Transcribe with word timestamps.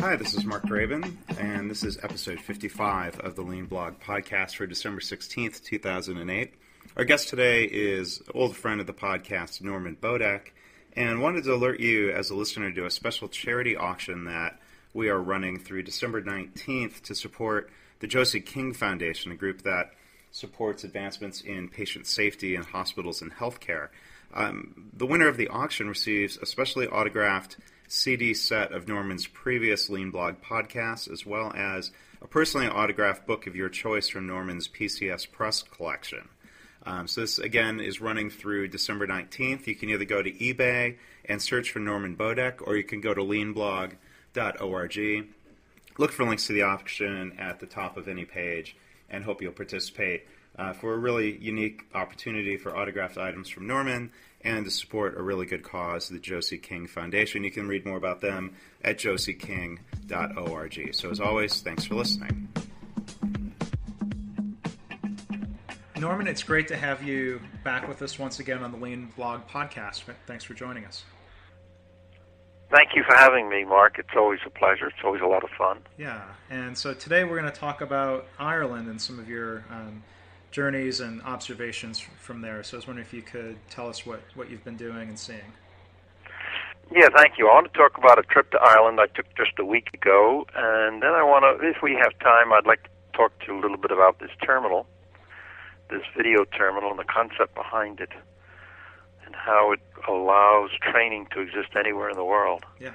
Hi, 0.00 0.16
this 0.16 0.34
is 0.34 0.44
Mark 0.44 0.64
Graban, 0.64 1.14
and 1.38 1.70
this 1.70 1.84
is 1.84 1.96
episode 2.02 2.40
55 2.40 3.20
of 3.20 3.36
the 3.36 3.42
Lean 3.42 3.66
Blog 3.66 4.00
Podcast 4.00 4.56
for 4.56 4.66
December 4.66 5.00
16th, 5.00 5.62
2008. 5.62 6.54
Our 6.96 7.04
guest 7.04 7.28
today 7.28 7.62
is 7.62 8.20
old 8.34 8.56
friend 8.56 8.80
of 8.80 8.88
the 8.88 8.92
podcast, 8.92 9.62
Norman 9.62 9.94
Bodek, 9.94 10.48
and 10.96 11.22
wanted 11.22 11.44
to 11.44 11.54
alert 11.54 11.78
you 11.78 12.10
as 12.10 12.30
a 12.30 12.34
listener 12.34 12.72
to 12.72 12.84
a 12.84 12.90
special 12.90 13.28
charity 13.28 13.76
auction 13.76 14.24
that 14.24 14.58
we 14.94 15.08
are 15.08 15.20
running 15.20 15.58
through 15.58 15.82
December 15.82 16.20
19th 16.20 17.00
to 17.02 17.14
support 17.14 17.70
the 18.00 18.06
Josie 18.06 18.40
King 18.40 18.72
Foundation, 18.72 19.32
a 19.32 19.36
group 19.36 19.62
that 19.62 19.92
supports 20.30 20.84
advancements 20.84 21.40
in 21.40 21.68
patient 21.68 22.06
safety 22.06 22.54
in 22.54 22.62
hospitals 22.62 23.22
and 23.22 23.32
healthcare. 23.32 23.88
Um, 24.34 24.90
the 24.92 25.06
winner 25.06 25.28
of 25.28 25.36
the 25.36 25.48
auction 25.48 25.88
receives 25.88 26.36
a 26.38 26.46
specially 26.46 26.86
autographed 26.86 27.58
CD 27.86 28.32
set 28.32 28.72
of 28.72 28.88
Norman's 28.88 29.26
previous 29.26 29.90
Lean 29.90 30.10
Blog 30.10 30.36
podcasts, 30.42 31.10
as 31.10 31.26
well 31.26 31.52
as 31.54 31.90
a 32.22 32.26
personally 32.26 32.66
autographed 32.66 33.26
book 33.26 33.46
of 33.46 33.54
your 33.54 33.68
choice 33.68 34.08
from 34.08 34.26
Norman's 34.26 34.68
PCS 34.68 35.30
Press 35.30 35.62
collection. 35.62 36.28
Um, 36.84 37.06
so 37.06 37.20
this 37.20 37.38
again 37.38 37.78
is 37.78 38.00
running 38.00 38.30
through 38.30 38.68
December 38.68 39.06
19th. 39.06 39.66
You 39.66 39.74
can 39.74 39.90
either 39.90 40.04
go 40.04 40.22
to 40.22 40.32
eBay 40.32 40.96
and 41.26 41.40
search 41.40 41.70
for 41.70 41.78
Norman 41.78 42.16
Bodek, 42.16 42.66
or 42.66 42.76
you 42.76 42.84
can 42.84 43.00
go 43.00 43.14
to 43.14 43.20
leanblog.com 43.20 43.98
org. 44.36 45.26
Look 45.98 46.12
for 46.12 46.24
links 46.24 46.46
to 46.46 46.52
the 46.52 46.62
auction 46.62 47.38
at 47.38 47.60
the 47.60 47.66
top 47.66 47.96
of 47.96 48.08
any 48.08 48.24
page 48.24 48.76
and 49.10 49.24
hope 49.24 49.42
you'll 49.42 49.52
participate 49.52 50.26
uh, 50.58 50.72
for 50.72 50.94
a 50.94 50.98
really 50.98 51.36
unique 51.38 51.82
opportunity 51.94 52.56
for 52.56 52.76
autographed 52.76 53.18
items 53.18 53.48
from 53.48 53.66
Norman 53.66 54.10
and 54.42 54.64
to 54.64 54.70
support 54.70 55.16
a 55.16 55.22
really 55.22 55.46
good 55.46 55.62
cause, 55.62 56.08
the 56.08 56.18
Josie 56.18 56.58
King 56.58 56.86
Foundation. 56.86 57.44
You 57.44 57.50
can 57.50 57.68
read 57.68 57.86
more 57.86 57.96
about 57.96 58.20
them 58.20 58.54
at 58.82 58.98
josieking.org. 58.98 60.94
So, 60.94 61.10
as 61.10 61.20
always, 61.20 61.60
thanks 61.60 61.84
for 61.84 61.94
listening. 61.94 62.48
Norman, 65.98 66.26
it's 66.26 66.42
great 66.42 66.66
to 66.68 66.76
have 66.76 67.04
you 67.04 67.40
back 67.62 67.86
with 67.86 68.02
us 68.02 68.18
once 68.18 68.40
again 68.40 68.64
on 68.64 68.72
the 68.72 68.78
Lean 68.78 69.12
Blog 69.14 69.46
podcast. 69.46 70.02
Thanks 70.26 70.42
for 70.42 70.54
joining 70.54 70.84
us. 70.84 71.04
Thank 72.72 72.96
you 72.96 73.04
for 73.04 73.14
having 73.14 73.50
me, 73.50 73.64
Mark. 73.64 73.98
It's 73.98 74.16
always 74.16 74.40
a 74.46 74.50
pleasure. 74.50 74.86
It's 74.86 75.04
always 75.04 75.20
a 75.20 75.26
lot 75.26 75.44
of 75.44 75.50
fun. 75.50 75.80
Yeah, 75.98 76.22
and 76.48 76.76
so 76.76 76.94
today 76.94 77.22
we're 77.22 77.38
going 77.38 77.52
to 77.52 77.60
talk 77.60 77.82
about 77.82 78.26
Ireland 78.38 78.88
and 78.88 78.98
some 78.98 79.18
of 79.18 79.28
your 79.28 79.62
um, 79.70 80.02
journeys 80.50 81.00
and 81.00 81.20
observations 81.22 81.98
from 82.00 82.40
there. 82.40 82.62
So 82.62 82.76
I 82.76 82.78
was 82.78 82.86
wondering 82.86 83.06
if 83.06 83.12
you 83.12 83.20
could 83.20 83.58
tell 83.68 83.90
us 83.90 84.06
what, 84.06 84.22
what 84.34 84.48
you've 84.48 84.64
been 84.64 84.78
doing 84.78 85.10
and 85.10 85.18
seeing. 85.18 85.52
Yeah, 86.90 87.08
thank 87.14 87.36
you. 87.36 87.46
I 87.50 87.52
want 87.52 87.70
to 87.70 87.78
talk 87.78 87.98
about 87.98 88.18
a 88.18 88.22
trip 88.22 88.50
to 88.52 88.58
Ireland 88.58 88.98
I 89.00 89.06
took 89.08 89.26
just 89.36 89.58
a 89.58 89.66
week 89.66 89.90
ago, 89.92 90.46
and 90.54 91.02
then 91.02 91.10
I 91.10 91.22
want 91.22 91.44
to, 91.44 91.68
if 91.68 91.82
we 91.82 91.92
have 92.02 92.18
time, 92.20 92.54
I'd 92.54 92.66
like 92.66 92.84
to 92.84 92.90
talk 93.12 93.38
to 93.40 93.52
you 93.52 93.58
a 93.58 93.60
little 93.60 93.76
bit 93.76 93.90
about 93.90 94.18
this 94.18 94.30
terminal, 94.42 94.86
this 95.90 96.02
video 96.16 96.46
terminal, 96.46 96.88
and 96.88 96.98
the 96.98 97.04
concept 97.04 97.54
behind 97.54 98.00
it 98.00 98.12
and 99.32 99.40
how 99.40 99.72
it 99.72 99.80
allows 100.08 100.70
training 100.80 101.26
to 101.32 101.40
exist 101.40 101.70
anywhere 101.78 102.10
in 102.10 102.16
the 102.16 102.24
world. 102.24 102.64
Yeah. 102.78 102.90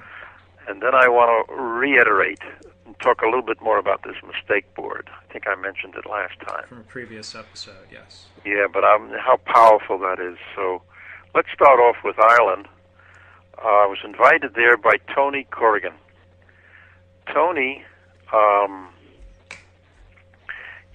And 0.68 0.82
then 0.82 0.94
I 0.94 1.08
want 1.08 1.48
to 1.48 1.54
reiterate 1.54 2.42
and 2.86 2.98
talk 3.00 3.22
a 3.22 3.26
little 3.26 3.42
bit 3.42 3.60
more 3.60 3.78
about 3.78 4.02
this 4.02 4.16
mistake 4.26 4.72
board. 4.74 5.10
I 5.10 5.32
think 5.32 5.46
I 5.48 5.54
mentioned 5.60 5.94
it 5.96 6.08
last 6.08 6.38
time. 6.46 6.64
From 6.68 6.78
a 6.78 6.82
previous 6.82 7.34
episode, 7.34 7.86
yes. 7.90 8.26
Yeah, 8.44 8.66
but 8.72 8.84
um, 8.84 9.10
how 9.18 9.38
powerful 9.46 9.98
that 10.00 10.20
is. 10.20 10.38
So 10.54 10.82
let's 11.34 11.48
start 11.52 11.80
off 11.80 11.96
with 12.04 12.16
Ireland. 12.18 12.68
Uh, 13.56 13.66
I 13.66 13.86
was 13.86 13.98
invited 14.04 14.54
there 14.54 14.76
by 14.76 14.98
Tony 15.14 15.46
Corrigan. 15.50 15.94
Tony 17.32 17.82
um, 18.32 18.88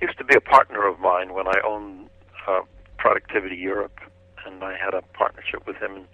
used 0.01 0.17
to 0.19 0.23
be 0.23 0.35
a 0.35 0.41
partner 0.41 0.87
of 0.87 0.99
mine 0.99 1.33
when 1.33 1.47
I 1.47 1.59
owned 1.65 2.09
uh, 2.47 2.61
Productivity 2.97 3.57
Europe 3.57 3.99
and 4.45 4.63
I 4.63 4.77
had 4.77 4.93
a 4.93 5.01
partnership 5.13 5.65
with 5.67 5.77
him 5.77 5.95
in, 5.95 6.05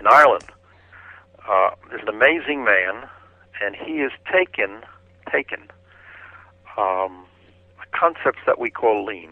in 0.00 0.06
Ireland. 0.06 0.44
Uh, 1.48 1.70
there's 1.90 2.02
an 2.02 2.08
amazing 2.08 2.64
man, 2.64 3.08
and 3.62 3.76
he 3.76 3.98
has 3.98 4.12
taken 4.32 4.82
taken 5.30 5.68
um, 6.78 7.24
concepts 7.92 8.40
that 8.46 8.58
we 8.58 8.70
call 8.70 9.04
lean 9.04 9.30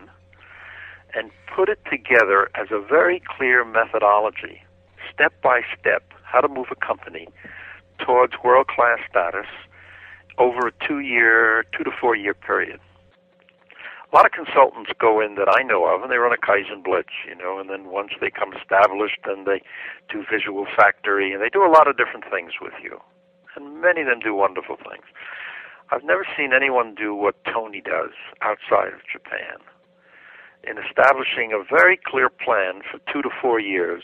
and 1.14 1.30
put 1.54 1.68
it 1.68 1.78
together 1.90 2.50
as 2.54 2.68
a 2.70 2.80
very 2.80 3.20
clear 3.36 3.64
methodology, 3.64 4.62
step 5.12 5.32
by 5.42 5.60
step, 5.78 6.02
how 6.22 6.40
to 6.40 6.48
move 6.48 6.66
a 6.70 6.86
company 6.86 7.28
towards 7.98 8.32
world 8.42 8.66
class 8.68 8.98
status 9.08 9.46
over 10.38 10.68
a 10.68 10.86
two 10.86 11.00
year, 11.00 11.64
two 11.76 11.84
to 11.84 11.90
four 12.00 12.16
year 12.16 12.34
period 12.34 12.80
a 14.12 14.16
lot 14.16 14.26
of 14.26 14.32
consultants 14.32 14.90
go 15.00 15.20
in 15.20 15.36
that 15.36 15.48
I 15.48 15.62
know 15.62 15.86
of, 15.86 16.02
and 16.02 16.12
they 16.12 16.16
run 16.16 16.36
a 16.36 16.36
Kaizen 16.36 16.84
Blitz, 16.84 17.16
you 17.26 17.34
know, 17.34 17.58
and 17.58 17.70
then 17.70 17.88
once 17.88 18.12
they 18.20 18.30
come 18.30 18.52
established, 18.52 19.16
then 19.24 19.44
they 19.44 19.62
do 20.12 20.22
Visual 20.30 20.66
Factory, 20.76 21.32
and 21.32 21.40
they 21.40 21.48
do 21.48 21.64
a 21.64 21.72
lot 21.72 21.88
of 21.88 21.96
different 21.96 22.28
things 22.30 22.52
with 22.60 22.74
you. 22.82 23.00
And 23.56 23.80
many 23.80 24.02
of 24.02 24.08
them 24.08 24.20
do 24.20 24.34
wonderful 24.34 24.76
things. 24.76 25.04
I've 25.90 26.04
never 26.04 26.26
seen 26.36 26.52
anyone 26.52 26.94
do 26.94 27.14
what 27.14 27.36
Tony 27.44 27.80
does 27.80 28.12
outside 28.42 28.92
of 28.92 29.00
Japan 29.10 29.64
in 30.64 30.76
establishing 30.76 31.52
a 31.52 31.64
very 31.64 31.96
clear 31.96 32.28
plan 32.28 32.82
for 32.84 33.00
two 33.10 33.22
to 33.22 33.30
four 33.40 33.60
years 33.60 34.02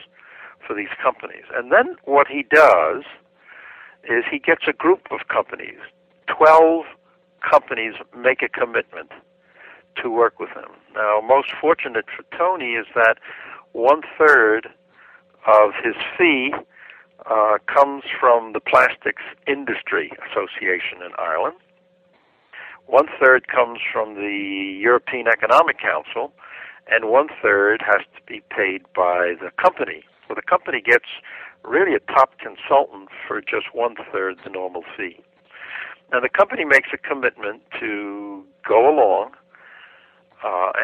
for 0.67 0.75
these 0.75 0.93
companies. 1.03 1.45
And 1.55 1.71
then 1.71 1.97
what 2.05 2.27
he 2.29 2.45
does 2.51 3.05
is 4.05 4.25
he 4.31 4.39
gets 4.39 4.65
a 4.67 4.73
group 4.73 5.07
of 5.11 5.29
companies, 5.29 5.79
12 6.27 6.85
companies 7.41 7.95
make 8.17 8.43
a 8.43 8.49
commitment 8.49 9.13
to 10.03 10.11
work 10.11 10.39
with 10.39 10.51
him. 10.51 10.71
Now, 10.95 11.21
most 11.21 11.49
fortunate 11.61 12.07
for 12.15 12.25
Tony 12.37 12.73
is 12.73 12.87
that 12.95 13.17
one 13.73 14.03
third 14.19 14.69
of 15.47 15.71
his 15.83 15.95
fee 16.17 16.53
uh, 17.27 17.59
comes 17.67 18.05
from 18.21 18.53
the 18.53 18.61
Plastics 18.61 19.23
Industry 19.47 20.13
Association 20.31 21.03
in 21.05 21.13
Ireland. 21.19 21.57
One 22.87 23.07
third 23.21 23.49
comes 23.49 23.81
from 23.93 24.15
the 24.15 24.79
European 24.81 25.29
Economic 25.29 25.79
Council, 25.79 26.33
and 26.91 27.11
one 27.11 27.29
third 27.43 27.83
has 27.85 28.01
to 28.17 28.23
be 28.27 28.43
paid 28.51 28.83
by 28.95 29.35
the 29.41 29.51
company. 29.63 30.05
So 30.27 30.35
the 30.35 30.43
company 30.43 30.81
gets 30.81 31.09
really 31.65 31.95
a 31.95 32.01
top 32.13 32.39
consultant 32.39 33.11
for 33.27 33.41
just 33.41 33.75
one 33.75 33.95
third 34.11 34.37
the 34.45 34.51
normal 34.51 34.85
fee. 34.97 35.21
Now 36.13 36.21
the 36.21 36.31
company 36.31 36.65
makes 36.65 36.89
a 36.95 36.99
commitment 36.99 37.63
to 37.81 38.45
go 38.67 38.89
along 38.89 39.33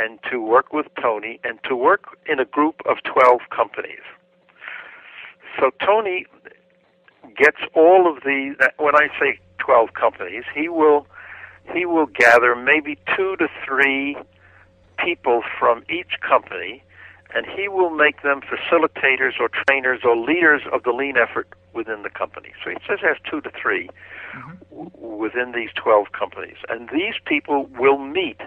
and 0.05 0.19
to 0.31 0.41
work 0.41 0.73
with 0.73 0.87
Tony 1.01 1.41
and 1.45 1.59
to 1.65 1.75
work 1.75 2.19
in 2.27 2.39
a 2.39 2.45
group 2.45 2.83
of 2.87 2.99
12 3.05 3.41
companies. 3.51 4.05
So 5.59 5.71
Tony 5.85 6.27
gets 7.37 7.59
all 7.75 8.11
of 8.11 8.23
the, 8.23 8.55
when 8.79 8.95
I 8.95 9.09
say 9.19 9.39
12 9.59 9.95
companies, 9.95 10.45
he 10.55 10.69
will 10.69 11.06
he 11.73 11.87
will 11.87 12.05
gather 12.05 12.55
maybe 12.55 12.99
two 13.17 13.37
to 13.37 13.49
three 13.65 14.19
people 14.99 15.43
from 15.59 15.83
each 15.89 16.21
company, 16.21 16.83
and 17.35 17.47
he 17.47 17.69
will 17.69 17.89
make 17.89 18.21
them 18.23 18.43
facilitators 18.43 19.41
or 19.41 19.49
trainers 19.67 20.01
or 20.05 20.15
leaders 20.15 20.61
of 20.71 20.83
the 20.83 20.91
lean 20.93 21.17
effort 21.17 21.49
within 21.73 22.03
the 22.03 22.11
company. 22.11 22.51
So 22.62 22.69
he 22.69 22.77
says 22.87 22.99
has 23.01 23.17
two 23.29 23.41
to 23.41 23.51
3 23.51 23.89
w- 24.71 24.91
within 24.95 25.53
these 25.53 25.71
12 25.75 26.12
companies, 26.12 26.56
and 26.69 26.91
these 26.91 27.15
people 27.25 27.67
will 27.79 27.97
meet 27.99 28.41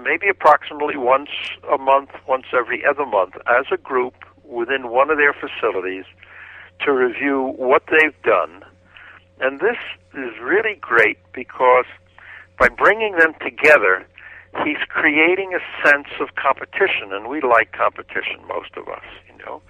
maybe 0.00 0.28
approximately 0.28 0.96
once 0.96 1.30
a 1.72 1.78
month, 1.78 2.10
once 2.26 2.46
every 2.52 2.84
other 2.84 3.06
month, 3.06 3.34
as 3.46 3.66
a 3.72 3.76
group 3.76 4.14
within 4.44 4.90
one 4.90 5.10
of 5.10 5.18
their 5.18 5.32
facilities 5.32 6.04
to 6.80 6.92
review 6.92 7.54
what 7.56 7.84
they've 7.90 8.20
done. 8.22 8.64
And 9.40 9.60
this 9.60 9.78
is 10.14 10.38
really 10.40 10.76
great 10.80 11.18
because 11.32 11.86
by 12.58 12.68
bringing 12.68 13.16
them 13.16 13.34
together, 13.40 14.06
he's 14.64 14.78
creating 14.88 15.54
a 15.54 15.86
sense 15.86 16.08
of 16.20 16.34
competition, 16.36 17.12
and 17.12 17.28
we 17.28 17.40
like 17.40 17.72
competition, 17.72 18.46
most 18.46 18.70
of 18.76 18.88
us, 18.88 19.04
you 19.28 19.44
know. 19.44 19.62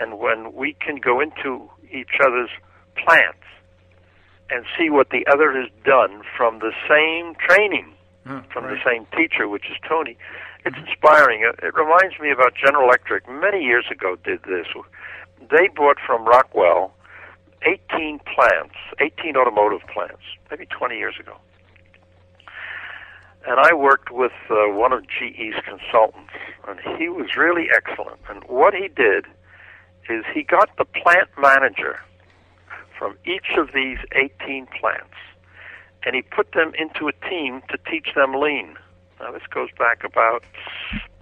And 0.00 0.18
when 0.18 0.54
we 0.54 0.74
can 0.80 0.96
go 0.96 1.20
into 1.20 1.70
each 1.90 2.18
other's 2.24 2.50
plants 2.96 3.44
and 4.50 4.64
see 4.78 4.90
what 4.90 5.10
the 5.10 5.26
other 5.30 5.52
has 5.52 5.70
done 5.84 6.22
from 6.36 6.58
the 6.60 6.72
same 6.88 7.34
training, 7.36 7.93
from 8.24 8.64
the 8.64 8.78
same 8.84 9.06
teacher, 9.16 9.48
which 9.48 9.66
is 9.70 9.76
Tony, 9.88 10.16
it's 10.64 10.76
inspiring. 10.76 11.42
It, 11.42 11.62
it 11.62 11.74
reminds 11.74 12.18
me 12.20 12.30
about 12.30 12.54
General 12.54 12.88
Electric. 12.88 13.28
Many 13.28 13.62
years 13.62 13.84
ago, 13.90 14.16
did 14.24 14.42
this. 14.44 14.66
They 15.50 15.68
bought 15.68 15.98
from 16.06 16.24
Rockwell 16.24 16.94
18 17.62 18.20
plants, 18.20 18.74
18 19.00 19.36
automotive 19.36 19.86
plants, 19.92 20.22
maybe 20.50 20.66
20 20.66 20.96
years 20.96 21.14
ago 21.20 21.36
and 23.46 23.60
I 23.60 23.74
worked 23.74 24.10
with 24.10 24.32
uh, 24.50 24.68
one 24.68 24.92
of 24.92 25.02
GE's 25.06 25.54
consultants, 25.64 26.32
and 26.66 26.80
he 26.98 27.08
was 27.08 27.36
really 27.36 27.68
excellent. 27.74 28.18
And 28.28 28.42
what 28.44 28.74
he 28.74 28.88
did 28.88 29.26
is 30.08 30.24
he 30.32 30.42
got 30.42 30.70
the 30.78 30.84
plant 30.84 31.28
manager 31.38 32.00
from 32.98 33.16
each 33.26 33.56
of 33.56 33.70
these 33.74 33.98
18 34.12 34.66
plants, 34.80 35.14
and 36.04 36.14
he 36.14 36.22
put 36.22 36.52
them 36.52 36.72
into 36.78 37.08
a 37.08 37.12
team 37.28 37.62
to 37.70 37.78
teach 37.90 38.08
them 38.14 38.34
lean. 38.34 38.76
Now, 39.20 39.32
this 39.32 39.42
goes 39.52 39.70
back 39.78 40.04
about 40.04 40.44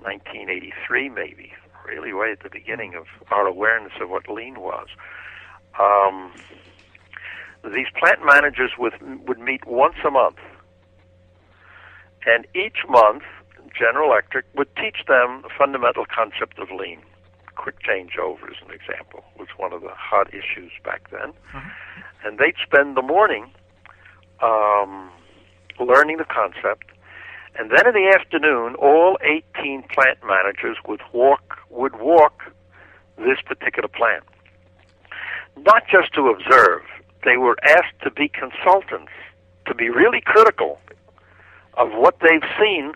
1983, 0.01 1.09
maybe, 1.09 1.53
really 1.87 2.13
way 2.13 2.33
at 2.33 2.43
the 2.43 2.51
beginning 2.51 2.95
of 2.95 3.07
our 3.31 3.47
awareness 3.47 3.93
of 4.01 4.11
what 4.11 4.29
lean 4.29 4.61
was. 4.61 4.89
Um, 5.79 6.33
these 7.65 7.87
plant 7.99 8.21
managers 8.25 8.73
would, 8.79 8.95
would 9.29 9.39
meet 9.39 9.67
once 9.67 9.97
a 10.05 10.11
month 10.11 10.39
and 12.27 12.47
each 12.55 12.87
month, 12.89 13.23
General 13.77 14.13
Electric 14.13 14.45
would 14.55 14.75
teach 14.77 15.07
them 15.09 15.43
the 15.43 15.51
fundamental 15.57 16.05
concept 16.05 16.59
of 16.59 16.71
lean. 16.71 17.01
Quick 17.57 17.77
changeover, 17.83 18.51
as 18.51 18.57
an 18.67 18.73
example, 18.73 19.25
was 19.39 19.49
one 19.57 19.73
of 19.73 19.83
the 19.83 19.95
hot 19.95 20.29
issues 20.29 20.73
back 20.85 21.11
then. 21.11 21.33
And 22.25 22.39
they'd 22.39 22.55
spend 22.65 22.97
the 22.97 23.03
morning 23.03 23.51
um, 24.43 25.11
learning 25.81 26.19
the 26.19 26.25
concept, 26.25 26.91
and 27.59 27.71
then 27.71 27.87
in 27.87 27.95
the 27.95 28.13
afternoon, 28.19 28.75
all 28.77 29.19
18 29.23 29.85
plant 29.85 30.19
managers 30.27 30.77
would 30.87 31.01
walk 31.13 31.59
would 31.71 31.99
walk 32.01 32.43
this 33.19 33.39
particular 33.45 33.89
plant, 33.89 34.25
not 35.59 35.85
just 35.91 36.13
to 36.15 36.29
observe. 36.29 36.83
They 37.25 37.37
were 37.37 37.57
asked 37.63 38.01
to 38.03 38.11
be 38.11 38.29
consultants, 38.29 39.13
to 39.67 39.75
be 39.75 39.91
really 39.91 40.21
critical 40.21 40.81
of 41.75 41.91
what 41.93 42.17
they've 42.21 42.49
seen 42.61 42.93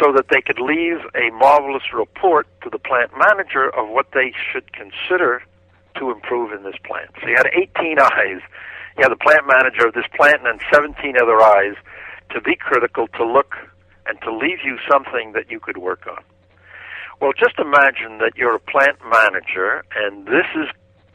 so 0.00 0.12
that 0.12 0.26
they 0.30 0.40
could 0.40 0.58
leave 0.58 0.98
a 1.14 1.30
marvelous 1.30 1.92
report 1.92 2.46
to 2.62 2.70
the 2.70 2.78
plant 2.78 3.12
manager 3.16 3.68
of 3.70 3.88
what 3.88 4.06
they 4.12 4.32
should 4.52 4.72
consider 4.72 5.42
to 5.96 6.10
improve 6.10 6.52
in 6.52 6.64
this 6.64 6.74
plant. 6.84 7.10
So 7.20 7.28
you 7.28 7.36
had 7.36 7.48
18 7.54 7.98
eyes. 8.00 8.40
You 8.96 9.02
had 9.02 9.12
the 9.12 9.16
plant 9.16 9.46
manager 9.46 9.86
of 9.86 9.94
this 9.94 10.06
plant 10.14 10.46
and 10.46 10.60
17 10.72 11.16
other 11.20 11.40
eyes 11.40 11.74
to 12.30 12.40
be 12.40 12.56
critical, 12.56 13.08
to 13.08 13.24
look, 13.24 13.54
and 14.06 14.20
to 14.22 14.34
leave 14.34 14.58
you 14.64 14.78
something 14.90 15.32
that 15.32 15.50
you 15.50 15.60
could 15.60 15.78
work 15.78 16.06
on. 16.06 16.22
Well, 17.20 17.32
just 17.32 17.58
imagine 17.58 18.18
that 18.18 18.32
you're 18.36 18.56
a 18.56 18.60
plant 18.60 18.98
manager 19.08 19.84
and 19.96 20.26
this 20.26 20.46
is 20.54 20.68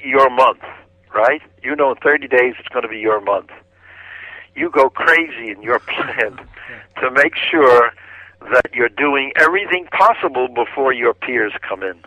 your 0.04 0.30
month, 0.30 0.64
right? 1.14 1.42
You 1.62 1.76
know 1.76 1.92
in 1.92 1.98
30 1.98 2.28
days 2.28 2.56
it's 2.60 2.70
going 2.70 2.84
to 2.84 2.90
be 2.90 3.00
your 3.00 3.22
month 3.22 3.52
you 4.60 4.70
go 4.70 4.90
crazy 4.90 5.50
in 5.50 5.62
your 5.62 5.80
plan 5.92 6.38
to 7.02 7.12
make 7.12 7.34
sure 7.36 7.92
that 8.52 8.74
you're 8.74 8.90
doing 8.90 9.32
everything 9.38 9.88
possible 9.92 10.48
before 10.48 10.94
your 10.94 11.14
peers 11.14 11.54
come 11.68 11.84
in. 11.84 12.02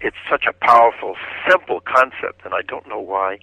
It's 0.00 0.16
such 0.30 0.44
a 0.48 0.52
powerful, 0.52 1.16
simple 1.48 1.80
concept, 1.80 2.44
and 2.44 2.52
I 2.52 2.62
don't 2.62 2.86
know 2.88 3.00
why 3.00 3.38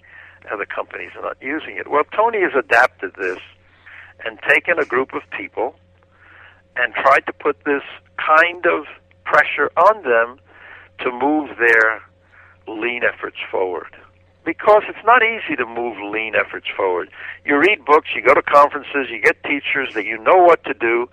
other 0.52 0.66
companies 0.66 1.10
are 1.16 1.22
not 1.22 1.36
using 1.40 1.76
it. 1.76 1.90
Well, 1.90 2.04
Tony 2.14 2.40
has 2.40 2.52
adapted 2.58 3.14
this 3.18 3.38
and 4.24 4.38
taken 4.48 4.78
a 4.78 4.84
group 4.84 5.12
of 5.14 5.22
people 5.30 5.74
and 6.76 6.94
tried 6.94 7.26
to 7.26 7.32
put 7.32 7.64
this 7.64 7.82
kind 8.16 8.66
of 8.66 8.86
pressure 9.24 9.70
on 9.76 10.02
them 10.02 10.38
to 11.00 11.10
move 11.10 11.50
their 11.58 12.02
lean 12.66 13.02
efforts 13.04 13.36
forward 13.50 13.94
because 14.44 14.82
it's 14.88 15.04
not 15.04 15.22
easy 15.22 15.56
to 15.56 15.64
move 15.64 15.96
lean 16.12 16.34
efforts 16.34 16.66
forward. 16.76 17.10
You 17.44 17.58
read 17.58 17.84
books, 17.84 18.08
you 18.14 18.22
go 18.22 18.34
to 18.34 18.42
conferences, 18.42 19.08
you 19.10 19.20
get 19.20 19.42
teachers 19.42 19.94
that 19.94 20.04
you 20.04 20.18
know 20.18 20.36
what 20.36 20.64
to 20.64 20.74
do, 20.74 21.08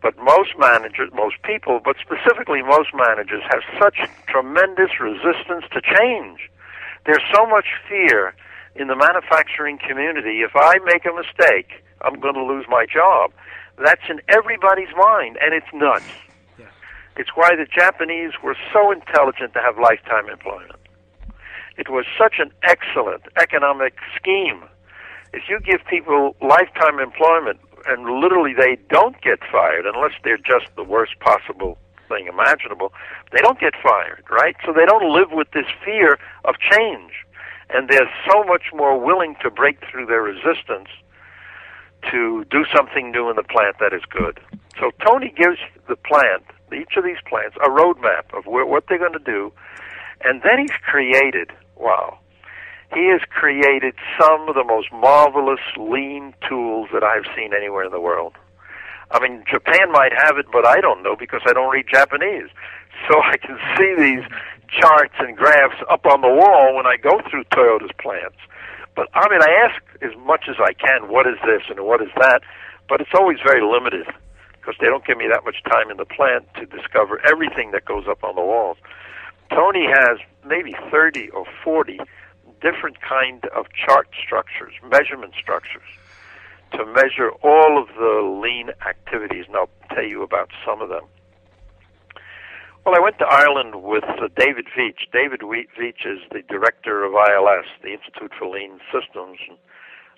but 0.00 0.16
most 0.18 0.50
managers, 0.58 1.10
most 1.12 1.36
people, 1.42 1.80
but 1.84 1.96
specifically 2.00 2.62
most 2.62 2.90
managers 2.94 3.42
have 3.50 3.62
such 3.80 4.08
tremendous 4.28 5.00
resistance 5.00 5.64
to 5.72 5.80
change. 5.82 6.50
There's 7.04 7.24
so 7.34 7.46
much 7.46 7.66
fear 7.88 8.34
in 8.78 8.88
the 8.88 8.96
manufacturing 8.96 9.78
community. 9.78 10.40
If 10.40 10.52
I 10.54 10.78
make 10.84 11.04
a 11.04 11.12
mistake, 11.12 11.82
I'm 12.02 12.20
going 12.20 12.34
to 12.34 12.44
lose 12.44 12.66
my 12.68 12.86
job. 12.86 13.32
That's 13.76 14.02
in 14.08 14.20
everybody's 14.28 14.94
mind, 14.96 15.38
and 15.42 15.54
it's 15.54 15.66
nuts. 15.72 16.04
Yeah. 16.58 16.66
It's 17.16 17.30
why 17.34 17.56
the 17.56 17.66
Japanese 17.66 18.32
were 18.42 18.56
so 18.72 18.90
intelligent 18.90 19.52
to 19.54 19.60
have 19.60 19.78
lifetime 19.78 20.28
employment. 20.30 20.78
It 21.76 21.90
was 21.90 22.06
such 22.18 22.34
an 22.38 22.50
excellent 22.62 23.22
economic 23.40 23.94
scheme. 24.16 24.64
If 25.32 25.48
you 25.48 25.60
give 25.60 25.80
people 25.88 26.34
lifetime 26.40 26.98
employment 26.98 27.60
and 27.86 28.20
literally 28.20 28.52
they 28.52 28.78
don't 28.90 29.20
get 29.22 29.38
fired 29.50 29.86
unless 29.86 30.12
they're 30.24 30.38
just 30.38 30.66
the 30.76 30.82
worst 30.82 31.18
possible 31.20 31.78
thing 32.08 32.26
imaginable, 32.26 32.92
they 33.32 33.40
don't 33.40 33.60
get 33.60 33.74
fired, 33.80 34.24
right? 34.30 34.56
So 34.66 34.72
they 34.72 34.86
don't 34.86 35.12
live 35.12 35.30
with 35.30 35.50
this 35.52 35.66
fear 35.84 36.18
of 36.44 36.56
change. 36.58 37.12
And 37.70 37.88
they're 37.88 38.10
so 38.30 38.44
much 38.44 38.72
more 38.74 38.98
willing 38.98 39.36
to 39.42 39.50
break 39.50 39.78
through 39.90 40.06
their 40.06 40.22
resistance 40.22 40.88
to 42.10 42.44
do 42.50 42.64
something 42.74 43.10
new 43.10 43.28
in 43.28 43.36
the 43.36 43.42
plant 43.42 43.76
that 43.80 43.92
is 43.92 44.02
good. 44.08 44.40
So 44.80 44.90
Tony 45.04 45.32
gives 45.36 45.58
the 45.88 45.96
plant, 45.96 46.44
each 46.72 46.96
of 46.96 47.04
these 47.04 47.20
plants, 47.28 47.56
a 47.56 47.68
roadmap 47.68 48.32
of 48.36 48.46
where, 48.46 48.64
what 48.64 48.84
they're 48.88 48.98
going 48.98 49.12
to 49.12 49.18
do, 49.18 49.52
and 50.24 50.42
then 50.42 50.60
he's 50.60 50.76
created 50.86 51.50
Wow. 51.78 52.18
He 52.94 53.08
has 53.10 53.20
created 53.30 53.94
some 54.18 54.48
of 54.48 54.54
the 54.54 54.64
most 54.64 54.88
marvelous 54.92 55.60
lean 55.76 56.34
tools 56.48 56.88
that 56.92 57.04
I've 57.04 57.24
seen 57.36 57.52
anywhere 57.54 57.84
in 57.84 57.92
the 57.92 58.00
world. 58.00 58.34
I 59.10 59.20
mean, 59.20 59.44
Japan 59.50 59.90
might 59.92 60.12
have 60.12 60.36
it, 60.36 60.46
but 60.52 60.66
I 60.66 60.80
don't 60.80 61.02
know 61.02 61.16
because 61.16 61.40
I 61.46 61.52
don't 61.52 61.72
read 61.72 61.86
Japanese. 61.90 62.48
So 63.08 63.20
I 63.22 63.36
can 63.36 63.58
see 63.76 63.94
these 63.96 64.24
charts 64.68 65.14
and 65.18 65.36
graphs 65.36 65.80
up 65.88 66.04
on 66.06 66.20
the 66.20 66.28
wall 66.28 66.76
when 66.76 66.86
I 66.86 66.96
go 66.96 67.20
through 67.30 67.44
Toyota's 67.44 67.92
plants. 67.98 68.36
But 68.94 69.08
I 69.14 69.28
mean, 69.30 69.40
I 69.42 69.50
ask 69.64 69.82
as 70.02 70.16
much 70.26 70.44
as 70.48 70.56
I 70.58 70.72
can, 70.72 71.08
what 71.08 71.26
is 71.26 71.36
this 71.46 71.62
and 71.70 71.86
what 71.86 72.02
is 72.02 72.10
that? 72.16 72.42
But 72.88 73.00
it's 73.00 73.14
always 73.14 73.38
very 73.44 73.62
limited 73.62 74.06
because 74.52 74.74
they 74.80 74.86
don't 74.86 75.06
give 75.06 75.16
me 75.16 75.28
that 75.30 75.44
much 75.44 75.62
time 75.64 75.90
in 75.90 75.96
the 75.96 76.04
plant 76.04 76.44
to 76.54 76.66
discover 76.66 77.20
everything 77.24 77.70
that 77.70 77.84
goes 77.84 78.04
up 78.08 78.24
on 78.24 78.34
the 78.34 78.42
walls. 78.42 78.76
Tony 79.50 79.86
has 79.86 80.18
maybe 80.44 80.74
30 80.90 81.30
or 81.30 81.46
40 81.64 82.00
different 82.60 83.00
kind 83.00 83.44
of 83.56 83.66
chart 83.72 84.08
structures, 84.22 84.74
measurement 84.90 85.32
structures, 85.40 85.88
to 86.72 86.84
measure 86.86 87.30
all 87.42 87.80
of 87.80 87.88
the 87.96 88.40
lean 88.42 88.70
activities, 88.86 89.44
and 89.46 89.56
I'll 89.56 89.70
tell 89.94 90.04
you 90.04 90.22
about 90.22 90.50
some 90.66 90.80
of 90.80 90.88
them. 90.88 91.04
Well, 92.84 92.94
I 92.96 93.00
went 93.00 93.18
to 93.18 93.26
Ireland 93.26 93.82
with 93.82 94.04
uh, 94.04 94.28
David 94.36 94.66
Veitch. 94.76 95.10
David 95.12 95.40
Veitch 95.40 96.06
is 96.06 96.20
the 96.30 96.42
director 96.48 97.04
of 97.04 97.12
ILS, 97.12 97.66
the 97.82 97.92
Institute 97.92 98.32
for 98.38 98.48
Lean 98.48 98.80
Systems, 98.92 99.38
and 99.48 99.58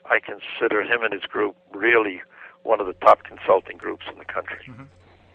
I 0.05 0.21
consider 0.21 0.83
him 0.83 1.03
and 1.03 1.13
his 1.13 1.23
group 1.23 1.57
really 1.73 2.23
one 2.63 2.81
of 2.81 2.87
the 2.87 2.93
top 2.95 3.25
consulting 3.25 3.77
groups 3.77 4.05
in 4.13 4.19
the 4.19 4.25
country. 4.25 4.67
Mm-hmm. 4.69 4.85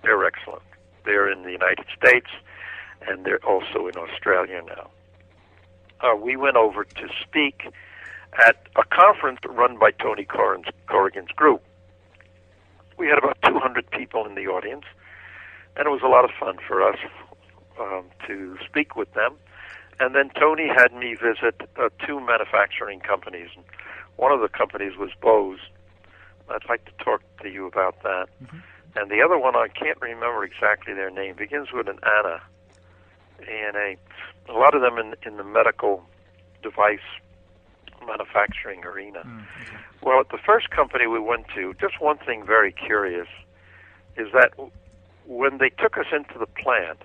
They're 0.03 0.23
excellent. 0.25 0.63
They're 1.03 1.31
in 1.31 1.43
the 1.43 1.51
United 1.51 1.85
States 1.97 2.29
and 3.07 3.25
they're 3.25 3.43
also 3.45 3.87
in 3.87 3.97
Australia 3.97 4.61
now. 4.65 4.89
Uh, 6.01 6.15
we 6.15 6.35
went 6.35 6.57
over 6.57 6.83
to 6.83 7.07
speak 7.21 7.67
at 8.47 8.67
a 8.75 8.83
conference 8.83 9.39
run 9.47 9.77
by 9.77 9.91
Tony 9.91 10.25
Corrigan's, 10.25 10.73
Corrigan's 10.87 11.31
group. 11.31 11.63
We 12.97 13.07
had 13.07 13.17
about 13.17 13.37
200 13.45 13.89
people 13.91 14.25
in 14.25 14.35
the 14.35 14.47
audience, 14.47 14.85
and 15.75 15.87
it 15.87 15.89
was 15.89 16.01
a 16.03 16.07
lot 16.07 16.25
of 16.25 16.31
fun 16.39 16.57
for 16.65 16.81
us 16.81 16.97
um, 17.79 18.05
to 18.27 18.57
speak 18.65 18.95
with 18.95 19.13
them. 19.13 19.35
And 19.99 20.13
then 20.13 20.29
Tony 20.37 20.67
had 20.67 20.93
me 20.93 21.15
visit 21.15 21.61
uh, 21.77 21.89
two 22.05 22.19
manufacturing 22.19 22.99
companies. 22.99 23.49
And 23.55 23.63
one 24.17 24.31
of 24.31 24.41
the 24.41 24.49
companies 24.49 24.97
was 24.97 25.11
Bose. 25.21 25.59
I'd 26.49 26.67
like 26.69 26.85
to 26.85 27.03
talk 27.03 27.21
to 27.41 27.49
you 27.49 27.65
about 27.65 28.01
that. 28.03 28.27
Mm-hmm. 28.43 28.57
And 28.97 29.11
the 29.11 29.21
other 29.21 29.37
one, 29.37 29.55
I 29.55 29.67
can't 29.67 29.99
remember 30.01 30.43
exactly 30.43 30.93
their 30.93 31.09
name, 31.09 31.35
begins 31.35 31.69
with 31.73 31.87
an 31.87 31.99
Anna, 32.03 32.41
A-N-A. 33.41 33.97
A 34.51 34.53
lot 34.53 34.75
of 34.75 34.81
them 34.81 34.97
in, 34.97 35.15
in 35.25 35.37
the 35.37 35.43
medical 35.43 36.03
device 36.61 36.99
manufacturing 38.05 38.83
arena. 38.83 39.19
Mm, 39.25 39.41
okay. 39.61 39.77
Well, 40.01 40.19
at 40.19 40.29
the 40.29 40.37
first 40.37 40.69
company 40.69 41.07
we 41.07 41.19
went 41.19 41.47
to, 41.55 41.73
just 41.79 41.99
one 41.99 42.17
thing 42.17 42.45
very 42.45 42.71
curious 42.71 43.27
is 44.17 44.27
that 44.33 44.53
when 45.25 45.57
they 45.57 45.69
took 45.69 45.97
us 45.97 46.05
into 46.11 46.37
the 46.39 46.45
plant, 46.45 46.99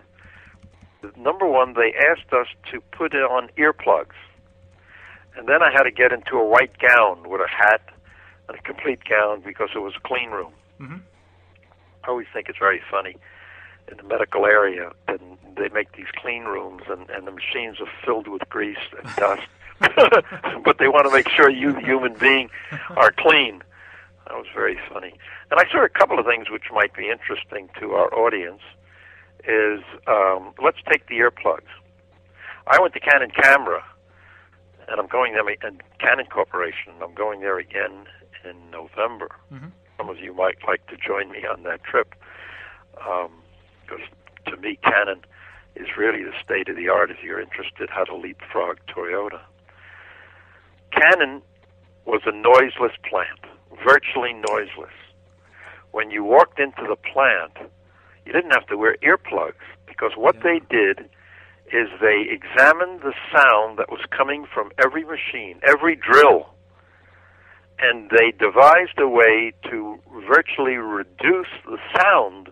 number 1.17 1.47
one, 1.47 1.75
they 1.75 1.95
asked 1.95 2.33
us 2.33 2.47
to 2.71 2.81
put 2.93 3.15
on 3.15 3.49
earplugs. 3.57 4.17
And 5.37 5.49
then 5.49 5.63
I 5.63 5.71
had 5.73 5.85
to 5.85 5.91
get 5.91 6.13
into 6.13 6.37
a 6.37 6.47
white 6.47 6.77
gown 6.79 7.29
with 7.29 7.41
a 7.41 7.49
hat 7.49 7.83
and 8.49 8.59
a 8.59 8.63
complete 8.63 9.01
gown 9.09 9.41
because 9.41 9.71
it 9.75 9.79
was 9.79 9.95
a 9.97 10.07
clean 10.07 10.31
room. 10.31 10.53
Mm-hmm. 10.81 10.97
I 12.05 12.09
always 12.09 12.27
think 12.33 12.49
it's 12.49 12.59
very 12.59 12.83
funny 12.91 13.17
in 13.91 13.97
the 13.97 14.03
medical 14.03 14.47
area, 14.47 14.93
and 15.09 15.21
they 15.57 15.69
make 15.69 15.93
these 15.93 16.11
clean 16.17 16.45
rooms, 16.45 16.83
and, 16.89 17.09
and 17.11 17.27
the 17.27 17.33
machines 17.33 17.81
are 17.81 17.91
filled 18.05 18.29
with 18.29 18.49
grease 18.49 18.79
and 19.03 19.17
dust. 19.17 19.47
but 20.65 20.79
they 20.79 20.89
want 20.89 21.07
to 21.07 21.13
make 21.13 21.29
sure 21.31 21.49
you, 21.51 21.75
human 21.77 22.15
being, 22.15 22.51
are 22.97 23.13
clean. 23.13 23.63
That 24.27 24.35
was 24.35 24.47
very 24.55 24.79
funny. 24.93 25.15
And 25.51 25.59
I 25.59 25.65
saw 25.73 25.85
a 25.85 25.89
couple 25.89 26.19
of 26.19 26.27
things 26.27 26.51
which 26.51 26.65
might 26.73 26.95
be 26.95 27.09
interesting 27.09 27.69
to 27.81 27.93
our 27.93 28.13
audience. 28.15 28.61
Is 29.49 29.81
um, 30.07 30.53
let's 30.63 30.77
take 30.91 31.07
the 31.07 31.15
earplugs. 31.17 31.71
I 32.67 32.79
went 32.79 32.93
to 32.93 33.01
Canon 33.01 33.31
Camera, 33.31 33.83
and 34.87 35.01
I'm 35.01 35.07
going 35.07 35.33
there, 35.33 35.49
and 35.63 35.83
Canon 35.99 36.27
Corporation. 36.27 36.93
I'm 37.03 37.15
going 37.15 37.41
there 37.41 37.59
again 37.59 38.07
in 38.45 38.71
November. 38.71 39.31
Mm-hmm. 39.51 39.69
Some 39.97 40.11
of 40.11 40.19
you 40.19 40.35
might 40.35 40.59
like 40.67 40.87
to 40.89 40.97
join 40.97 41.31
me 41.31 41.47
on 41.47 41.63
that 41.63 41.83
trip, 41.85 42.15
because 42.93 43.31
um, 43.91 44.53
to 44.53 44.57
me, 44.59 44.79
Canon 44.85 45.23
is 45.75 45.89
really 45.97 46.23
the 46.23 46.35
state 46.45 46.69
of 46.69 46.77
the 46.77 46.89
art 46.89 47.11
if 47.11 47.23
you're 47.23 47.41
interested 47.41 47.89
how 47.89 48.05
to 48.05 48.15
leapfrog 48.15 48.79
Toyota. 48.89 49.41
Canon 50.93 51.43
was 52.07 52.23
a 52.27 52.33
noiseless 52.33 52.97
plant, 53.09 53.41
virtually 53.85 54.33
noiseless. 54.33 54.95
When 55.93 56.11
you 56.11 56.25
walked 56.25 56.59
into 56.59 56.83
the 56.89 56.97
plant, 56.97 57.71
you 58.25 58.33
didn't 58.33 58.53
have 58.53 58.67
to 58.69 58.77
wear 58.77 58.97
earplugs 59.03 59.67
because 59.87 60.13
what 60.17 60.37
yeah. 60.37 60.43
they 60.43 60.61
did 60.71 61.11
is 61.73 61.89
they 62.01 62.27
examined 62.29 63.01
the 63.01 63.15
sound 63.35 63.79
that 63.79 63.91
was 63.91 64.01
coming 64.17 64.47
from 64.53 64.71
every 64.83 65.05
machine, 65.05 65.61
every 65.67 65.97
drill, 65.97 66.51
and 67.79 68.11
they 68.11 68.33
devised 68.33 68.99
a 68.99 69.09
way 69.09 69.53
to 69.71 69.99
virtually 70.27 70.77
reduce 70.77 71.53
the 71.65 71.79
sound 71.97 72.51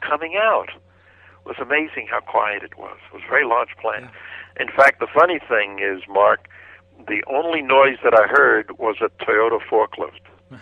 coming 0.00 0.36
out. 0.36 0.68
It 0.70 1.48
was 1.48 1.56
amazing 1.60 2.08
how 2.10 2.20
quiet 2.20 2.62
it 2.62 2.78
was. 2.78 2.96
It 3.10 3.14
was 3.14 3.22
a 3.26 3.30
very 3.30 3.44
large 3.44 3.76
plant. 3.80 4.04
Yeah. 4.04 4.62
In 4.62 4.68
fact, 4.68 5.00
the 5.00 5.08
funny 5.12 5.38
thing 5.48 5.80
is, 5.80 6.02
Mark, 6.08 6.48
the 7.06 7.22
only 7.28 7.62
noise 7.62 7.98
that 8.04 8.14
I 8.14 8.26
heard 8.26 8.78
was 8.78 8.96
a 9.00 9.08
Toyota 9.24 9.58
forklift. 9.60 10.20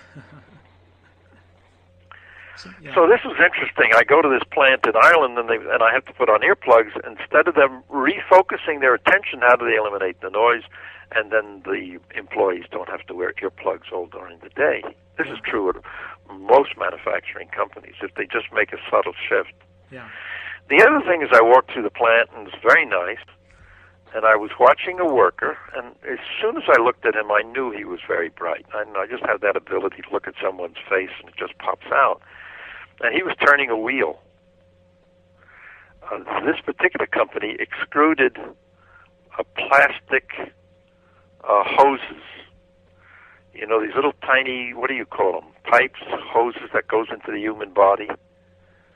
so, 2.57 2.71
yeah. 2.83 2.95
so, 2.95 3.07
this 3.07 3.21
is 3.25 3.33
interesting. 3.39 3.93
I 3.97 4.05
go 4.05 4.21
to 4.23 4.29
this 4.29 4.43
plant 4.53 4.87
in 4.87 4.93
Ireland, 5.01 5.39
and 5.39 5.49
they 5.49 5.57
and 5.57 5.83
I 5.83 5.93
have 5.93 6.05
to 6.07 6.13
put 6.13 6.29
on 6.29 6.41
earplugs 6.41 6.95
instead 7.07 7.49
of 7.49 7.55
them 7.55 7.83
refocusing 7.91 8.81
their 8.81 8.95
attention. 8.95 9.41
How 9.41 9.57
do 9.57 9.65
they 9.65 9.77
eliminate 9.77 10.21
the 10.21 10.31
noise? 10.31 10.63
And 11.13 11.33
then 11.33 11.63
the 11.65 11.99
employees 12.15 12.65
don't 12.71 12.89
have 12.91 13.07
to 13.07 13.15
wear 13.15 13.33
earplugs 13.33 13.91
all 13.93 14.07
during 14.07 14.39
the 14.41 14.51
day. 14.51 14.83
This 15.17 15.29
is 15.29 15.39
true 15.43 15.71
at 15.71 15.77
most 16.39 16.77
manufacturing 16.77 17.49
companies 17.49 17.95
if 18.03 18.15
they 18.15 18.27
just 18.27 18.53
make 18.53 18.75
a 18.75 18.79
subtle 18.91 19.15
shift. 19.27 19.55
Yeah. 19.91 20.07
The 20.69 20.85
other 20.85 21.01
thing 21.09 21.23
is, 21.23 21.31
I 21.33 21.41
walked 21.41 21.73
through 21.73 21.85
the 21.85 21.91
plant, 21.91 22.29
and 22.37 22.47
it's 22.47 22.57
very 22.63 22.85
nice 22.85 23.25
and 24.15 24.25
I 24.25 24.37
was 24.37 24.51
watching 24.59 24.99
a 24.99 25.07
worker, 25.07 25.59
and 25.77 25.95
as 26.11 26.19
soon 26.41 26.57
as 26.57 26.65
I 26.69 26.81
looked 26.81 27.05
at 27.05 27.15
him, 27.15 27.31
I 27.31 27.43
knew 27.43 27.71
he 27.71 27.85
was 27.85 28.01
very 28.07 28.29
bright. 28.29 28.67
I, 28.73 28.85
I 28.97 29.07
just 29.07 29.25
have 29.27 29.41
that 29.43 29.57
ability 29.57 30.03
to 30.03 30.11
look 30.13 30.27
at 30.27 30.35
someone's 30.43 30.79
face, 30.89 31.11
and 31.21 31.29
it 31.29 31.37
just 31.37 31.57
pops 31.59 31.87
out. 31.93 32.21
And 33.01 33.15
he 33.15 33.23
was 33.23 33.35
turning 33.45 33.71
a 33.71 33.77
wheel. 33.77 34.21
Uh, 36.03 36.19
this 36.45 36.61
particular 36.65 37.07
company 37.07 37.57
extruded 37.61 38.39
a 39.39 39.45
plastic 39.45 40.31
uh, 41.45 41.63
hoses. 41.65 42.23
You 43.55 43.67
know, 43.67 43.81
these 43.85 43.95
little 43.95 44.15
tiny, 44.23 44.73
what 44.73 44.89
do 44.89 44.95
you 44.95 45.05
call 45.05 45.33
them? 45.41 45.51
Pipes, 45.65 46.01
hoses 46.07 46.71
that 46.73 46.89
goes 46.89 47.09
into 47.11 47.31
the 47.31 47.39
human 47.39 47.73
body. 47.73 48.09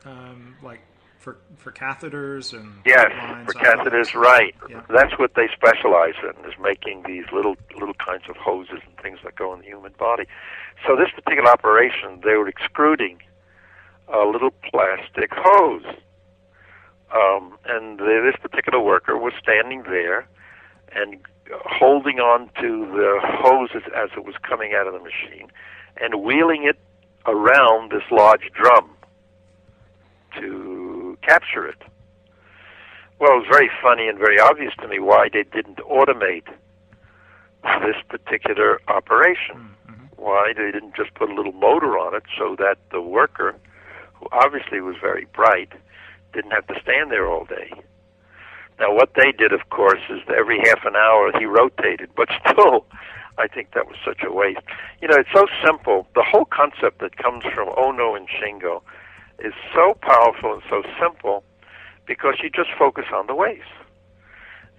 Um, 0.05 0.57
like 0.63 0.81
for 1.23 1.39
for 1.57 1.71
catheters 1.71 2.53
and 2.53 2.75
yes, 2.85 3.11
for 3.47 3.55
catheters, 3.55 4.15
right? 4.15 4.55
Yeah. 4.69 4.83
That's 4.91 5.17
what 5.19 5.35
they 5.35 5.49
specialize 5.55 6.15
in 6.23 6.45
is 6.45 6.55
making 6.61 7.05
these 7.07 7.25
little 7.33 7.57
little 7.79 7.95
kinds 7.95 8.25
of 8.29 8.37
hoses 8.37 8.81
and 8.85 8.97
things 9.01 9.21
that 9.25 9.37
go 9.37 9.55
in 9.55 9.61
the 9.61 9.67
human 9.67 9.93
body. 9.99 10.25
So 10.87 10.97
this 10.97 11.11
particular 11.15 11.49
operation, 11.49 12.21
they 12.25 12.35
were 12.35 12.49
extruding 12.49 13.19
a 14.13 14.27
little 14.27 14.51
plastic 14.71 15.31
hose, 15.33 15.87
um, 17.15 17.57
and 17.67 18.01
this 18.01 18.35
particular 18.43 18.81
worker 18.81 19.17
was 19.17 19.33
standing 19.41 19.85
there 19.85 20.27
and 20.95 21.19
holding 21.65 22.19
on 22.19 22.51
to 22.61 22.87
the 22.87 23.21
hose 23.23 23.71
as 23.75 24.11
it 24.17 24.25
was 24.25 24.35
coming 24.43 24.75
out 24.75 24.87
of 24.87 24.93
the 24.93 24.99
machine 24.99 25.49
and 25.99 26.23
wheeling 26.23 26.65
it 26.65 26.79
around 27.27 27.93
this 27.93 28.03
large 28.11 28.51
drum 28.53 28.91
to 30.41 30.82
capture 31.23 31.67
it. 31.67 31.83
Well, 33.19 33.33
it 33.33 33.39
was 33.39 33.47
very 33.51 33.71
funny 33.81 34.09
and 34.09 34.19
very 34.19 34.41
obvious 34.41 34.75
to 34.81 34.89
me 34.89 34.99
why 34.99 35.29
they 35.33 35.45
didn't 35.45 35.79
automate 35.79 36.49
this 37.63 37.97
particular 38.09 38.81
operation. 38.89 39.71
Mm-hmm. 39.89 40.07
Why 40.17 40.53
they 40.57 40.71
didn't 40.73 40.97
just 40.97 41.15
put 41.15 41.31
a 41.31 41.35
little 41.35 41.53
motor 41.53 41.99
on 41.99 42.15
it 42.15 42.25
so 42.37 42.57
that 42.59 42.79
the 42.91 43.01
worker, 43.01 43.55
who 44.15 44.27
obviously 44.33 44.81
was 44.81 44.97
very 45.01 45.27
bright, 45.33 45.73
didn't 46.33 46.51
have 46.51 46.67
to 46.67 46.81
stand 46.83 47.11
there 47.11 47.29
all 47.29 47.45
day. 47.45 47.71
Now, 48.81 48.95
what 48.95 49.11
they 49.15 49.33
did, 49.33 49.53
of 49.53 49.69
course, 49.71 50.01
is 50.11 50.21
every 50.37 50.59
half 50.65 50.85
an 50.85 50.97
hour 50.97 51.31
he 51.39 51.45
rotated, 51.45 52.11
but 52.17 52.29
still, 52.51 52.87
I 53.39 53.47
think 53.47 53.73
that 53.75 53.87
was 53.87 53.97
such 54.05 54.23
a 54.25 54.33
waste. 54.33 54.61
You 55.01 55.09
know, 55.09 55.17
it's 55.17 55.33
so 55.33 55.47
simple. 55.65 56.09
The 56.15 56.25
whole 56.25 56.47
concept 56.47 57.01
that 57.01 57.17
comes 57.17 57.45
from 57.45 57.69
Ohno 57.69 58.17
and 58.17 58.27
Shingo 58.29 58.83
is 59.39 59.53
so 59.75 59.95
powerful 60.01 60.55
and 60.55 60.63
so 60.69 60.83
simple 61.01 61.45
because 62.07 62.35
you 62.43 62.51
just 62.51 62.71
focus 62.79 63.07
on 63.15 63.27
the 63.27 63.35
ways. 63.35 63.67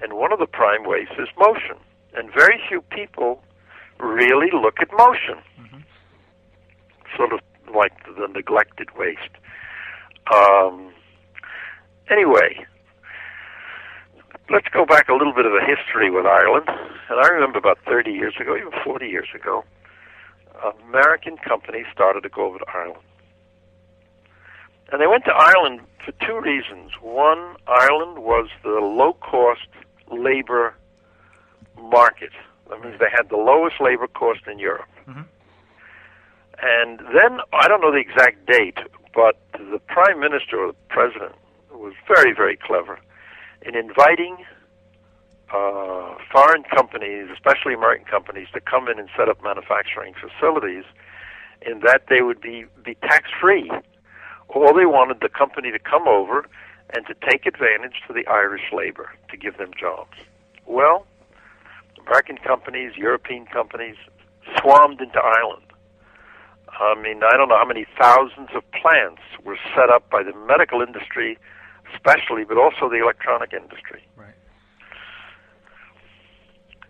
And 0.01 0.13
one 0.13 0.33
of 0.33 0.39
the 0.39 0.47
prime 0.47 0.83
ways 0.83 1.07
is 1.17 1.27
motion. 1.37 1.77
And 2.13 2.31
very 2.33 2.61
few 2.67 2.81
people 2.81 3.41
really 3.99 4.49
look 4.51 4.75
at 4.81 4.89
motion. 4.91 5.41
Mm-hmm. 5.59 5.79
Sort 7.15 7.33
of 7.33 7.39
like 7.73 7.93
the 8.05 8.27
neglected 8.27 8.89
waste. 8.97 9.35
Um, 10.33 10.93
anyway, 12.09 12.65
let's 14.49 14.67
go 14.73 14.85
back 14.85 15.09
a 15.09 15.13
little 15.13 15.33
bit 15.33 15.45
of 15.45 15.53
a 15.53 15.65
history 15.65 16.11
with 16.11 16.25
Ireland. 16.25 16.67
And 17.09 17.19
I 17.19 17.27
remember 17.27 17.57
about 17.57 17.79
30 17.87 18.11
years 18.11 18.35
ago, 18.39 18.55
even 18.55 18.71
40 18.83 19.07
years 19.07 19.29
ago, 19.33 19.63
American 20.87 21.37
companies 21.37 21.85
started 21.91 22.21
to 22.23 22.29
go 22.29 22.45
over 22.45 22.59
to 22.59 22.65
Ireland. 22.73 23.01
And 24.91 25.01
they 25.01 25.07
went 25.07 25.25
to 25.25 25.33
Ireland 25.33 25.81
for 26.03 26.11
two 26.25 26.39
reasons. 26.39 26.91
One, 27.01 27.55
Ireland 27.67 28.19
was 28.19 28.49
the 28.63 28.79
low 28.79 29.13
cost 29.13 29.67
labor 30.11 30.75
market. 31.81 32.31
That 32.69 32.81
means 32.81 32.99
they 32.99 33.11
had 33.11 33.29
the 33.29 33.37
lowest 33.37 33.79
labor 33.79 34.07
cost 34.07 34.41
in 34.51 34.59
Europe. 34.59 34.89
Mm-hmm. 35.07 35.21
And 36.61 36.99
then, 37.13 37.39
I 37.51 37.67
don't 37.67 37.81
know 37.81 37.91
the 37.91 37.97
exact 37.97 38.45
date, 38.45 38.77
but 39.13 39.37
the 39.53 39.79
prime 39.87 40.19
minister 40.19 40.57
or 40.57 40.67
the 40.67 40.77
president 40.89 41.33
was 41.71 41.93
very, 42.07 42.33
very 42.33 42.57
clever 42.57 42.99
in 43.63 43.75
inviting 43.75 44.37
uh, 45.53 46.15
foreign 46.31 46.63
companies, 46.63 47.29
especially 47.33 47.73
American 47.73 48.05
companies, 48.05 48.47
to 48.53 48.61
come 48.61 48.87
in 48.87 48.99
and 48.99 49.09
set 49.17 49.29
up 49.29 49.43
manufacturing 49.43 50.13
facilities 50.13 50.83
in 51.61 51.79
that 51.81 52.03
they 52.09 52.21
would 52.21 52.41
be, 52.41 52.65
be 52.83 52.95
tax 52.95 53.29
free 53.39 53.69
all 54.49 54.73
they 54.73 54.85
wanted 54.85 55.19
the 55.21 55.29
company 55.29 55.71
to 55.71 55.79
come 55.79 56.07
over 56.07 56.45
and 56.93 57.05
to 57.07 57.15
take 57.29 57.45
advantage 57.45 58.01
to 58.07 58.13
the 58.13 58.25
Irish 58.27 58.71
labor 58.71 59.11
to 59.29 59.37
give 59.37 59.57
them 59.57 59.71
jobs. 59.79 60.17
Well, 60.65 61.05
American 62.05 62.37
companies, 62.37 62.93
European 62.97 63.45
companies, 63.45 63.95
swarmed 64.59 65.01
into 65.01 65.19
Ireland. 65.19 65.65
I 66.69 66.95
mean, 66.99 67.21
I 67.23 67.37
don't 67.37 67.49
know 67.49 67.57
how 67.57 67.65
many 67.65 67.85
thousands 67.99 68.49
of 68.55 68.63
plants 68.71 69.21
were 69.43 69.57
set 69.75 69.89
up 69.89 70.09
by 70.09 70.23
the 70.23 70.33
medical 70.47 70.81
industry, 70.81 71.37
especially, 71.93 72.43
but 72.43 72.57
also 72.57 72.89
the 72.89 73.01
electronic 73.01 73.53
industry. 73.53 74.05
Right. 74.17 74.33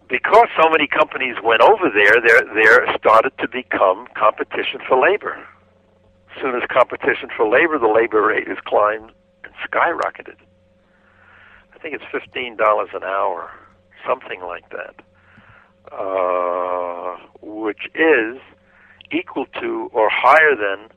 Because 0.09 0.47
so 0.61 0.69
many 0.69 0.87
companies 0.87 1.35
went 1.43 1.61
over 1.61 1.89
there, 1.93 2.21
there 2.25 2.41
there 2.53 2.95
started 2.97 3.33
to 3.39 3.47
become 3.47 4.07
competition 4.15 4.79
for 4.87 4.99
labor. 4.99 5.37
Soon 6.43 6.55
as 6.55 6.63
competition 6.69 7.29
for 7.37 7.47
labor, 7.47 7.79
the 7.79 7.87
labor 7.87 8.21
rate 8.21 8.49
has 8.49 8.57
climbed 8.65 9.13
and 9.45 9.53
skyrocketed. 9.65 10.35
I 11.73 11.77
think 11.79 11.95
it's 11.95 12.03
fifteen 12.11 12.57
dollars 12.57 12.89
an 12.93 13.01
hour, 13.01 13.49
something 14.05 14.41
like 14.41 14.65
that, 14.71 14.95
uh, 15.89 17.15
which 17.41 17.87
is 17.95 18.41
equal 19.09 19.45
to 19.61 19.89
or 19.93 20.09
higher 20.11 20.53
than 20.53 20.89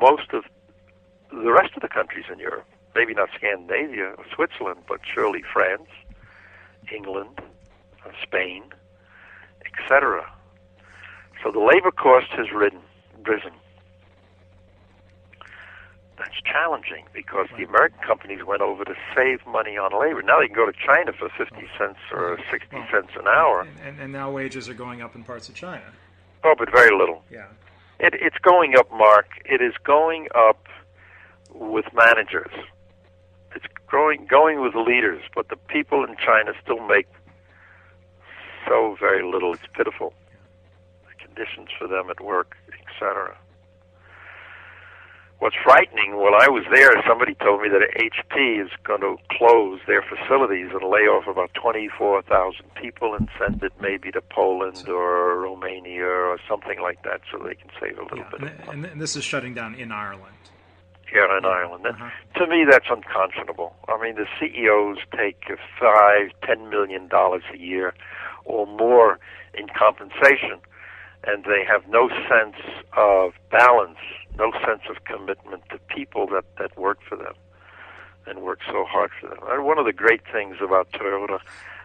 most 0.00 0.32
of 0.32 0.44
the 1.32 1.50
rest 1.50 1.74
of 1.74 1.82
the 1.82 1.88
countries 1.88 2.26
in 2.32 2.38
Europe. 2.38 2.66
Maybe 2.94 3.14
not 3.14 3.30
Scandinavia 3.36 4.14
or 4.16 4.24
Switzerland, 4.32 4.82
but 4.86 5.00
surely 5.02 5.42
France, 5.52 5.88
England, 6.94 7.40
uh, 8.06 8.10
Spain, 8.22 8.62
etc. 9.66 10.30
So 11.42 11.50
the 11.50 11.58
labor 11.58 11.90
cost 11.90 12.28
has 12.36 12.52
ridden, 12.52 12.82
risen. 13.26 13.50
That's 16.18 16.40
challenging 16.42 17.04
because 17.12 17.46
the 17.56 17.64
American 17.64 18.00
companies 18.00 18.40
went 18.44 18.60
over 18.60 18.84
to 18.84 18.94
save 19.14 19.46
money 19.46 19.76
on 19.76 19.92
labor. 19.98 20.20
Now 20.22 20.40
they 20.40 20.46
can 20.46 20.56
go 20.56 20.66
to 20.66 20.72
China 20.72 21.12
for 21.12 21.28
50 21.28 21.54
cents 21.78 21.98
or 22.12 22.38
60 22.50 22.76
cents 22.90 23.10
an 23.14 23.28
hour. 23.28 23.60
And, 23.60 23.78
and, 23.86 24.00
and 24.00 24.12
now 24.12 24.30
wages 24.30 24.68
are 24.68 24.74
going 24.74 25.00
up 25.00 25.14
in 25.14 25.22
parts 25.22 25.48
of 25.48 25.54
China. 25.54 25.84
Oh, 26.42 26.54
but 26.58 26.70
very 26.72 26.90
little. 26.96 27.22
Yeah. 27.30 27.46
It, 28.00 28.14
it's 28.14 28.38
going 28.38 28.76
up, 28.76 28.90
Mark. 28.92 29.26
It 29.44 29.62
is 29.62 29.74
going 29.84 30.26
up 30.34 30.66
with 31.52 31.86
managers. 31.94 32.52
It's 33.54 33.66
growing, 33.86 34.26
going 34.26 34.60
with 34.60 34.74
leaders, 34.74 35.22
but 35.34 35.48
the 35.48 35.56
people 35.56 36.04
in 36.04 36.16
China 36.16 36.52
still 36.62 36.80
make 36.86 37.06
so 38.68 38.96
very 39.00 39.24
little. 39.24 39.54
It's 39.54 39.62
pitiful. 39.72 40.12
The 41.08 41.24
conditions 41.24 41.68
for 41.78 41.86
them 41.88 42.10
at 42.10 42.20
work, 42.20 42.56
etc. 42.68 43.36
What's 45.40 45.54
frightening, 45.62 46.16
when 46.16 46.34
I 46.34 46.48
was 46.48 46.64
there, 46.72 46.90
somebody 47.06 47.34
told 47.36 47.62
me 47.62 47.68
that 47.68 47.82
HP 47.96 48.60
is 48.64 48.70
going 48.82 49.02
to 49.02 49.16
close 49.30 49.78
their 49.86 50.02
facilities 50.02 50.70
and 50.72 50.82
lay 50.90 51.06
off 51.06 51.28
about 51.28 51.54
24,000 51.54 52.64
people 52.74 53.14
and 53.14 53.28
send 53.38 53.62
it 53.62 53.72
maybe 53.80 54.10
to 54.10 54.20
Poland 54.20 54.88
or 54.88 55.38
Romania 55.38 56.04
or 56.06 56.38
something 56.48 56.80
like 56.80 57.04
that 57.04 57.20
so 57.30 57.38
they 57.38 57.54
can 57.54 57.70
save 57.80 57.98
a 57.98 58.02
little 58.02 58.18
Yeah. 58.18 58.30
bit 58.32 58.40
And, 58.40 58.48
of 58.50 58.66
money 58.66 58.78
and, 58.78 58.86
and 58.86 59.00
this 59.00 59.14
is 59.14 59.22
shutting 59.22 59.54
down 59.54 59.76
in 59.76 59.92
Ireland. 59.92 60.34
here 61.08 61.24
in 61.38 61.44
Ireland. 61.44 61.86
Uh-huh. 61.86 62.10
To 62.40 62.46
me, 62.48 62.64
that's 62.68 62.90
unconscionable. 62.90 63.76
I 63.88 63.96
mean, 64.02 64.16
the 64.16 64.26
CEOs 64.40 64.98
take 65.16 65.40
five, 65.80 66.30
ten 66.44 66.68
million 66.68 67.06
dollars 67.06 67.44
a 67.54 67.56
year 67.58 67.94
or 68.44 68.66
more 68.66 69.20
in 69.54 69.68
compensation, 69.68 70.58
and 71.24 71.44
they 71.44 71.64
have 71.64 71.86
no 71.88 72.08
sense 72.28 72.56
of 72.96 73.32
balance, 73.52 73.98
no 74.38 74.52
sense 74.66 74.82
of 74.88 75.04
commitment 75.04 75.62
to 75.70 75.78
people 75.94 76.26
that 76.28 76.44
that 76.58 76.76
work 76.78 76.98
for 77.06 77.16
them 77.16 77.34
and 78.26 78.40
work 78.42 78.60
so 78.66 78.84
hard 78.84 79.10
for 79.20 79.28
them. 79.28 79.38
And 79.48 79.64
one 79.64 79.78
of 79.78 79.86
the 79.86 79.92
great 79.92 80.22
things 80.30 80.56
about 80.62 80.90
Toyota 80.92 81.38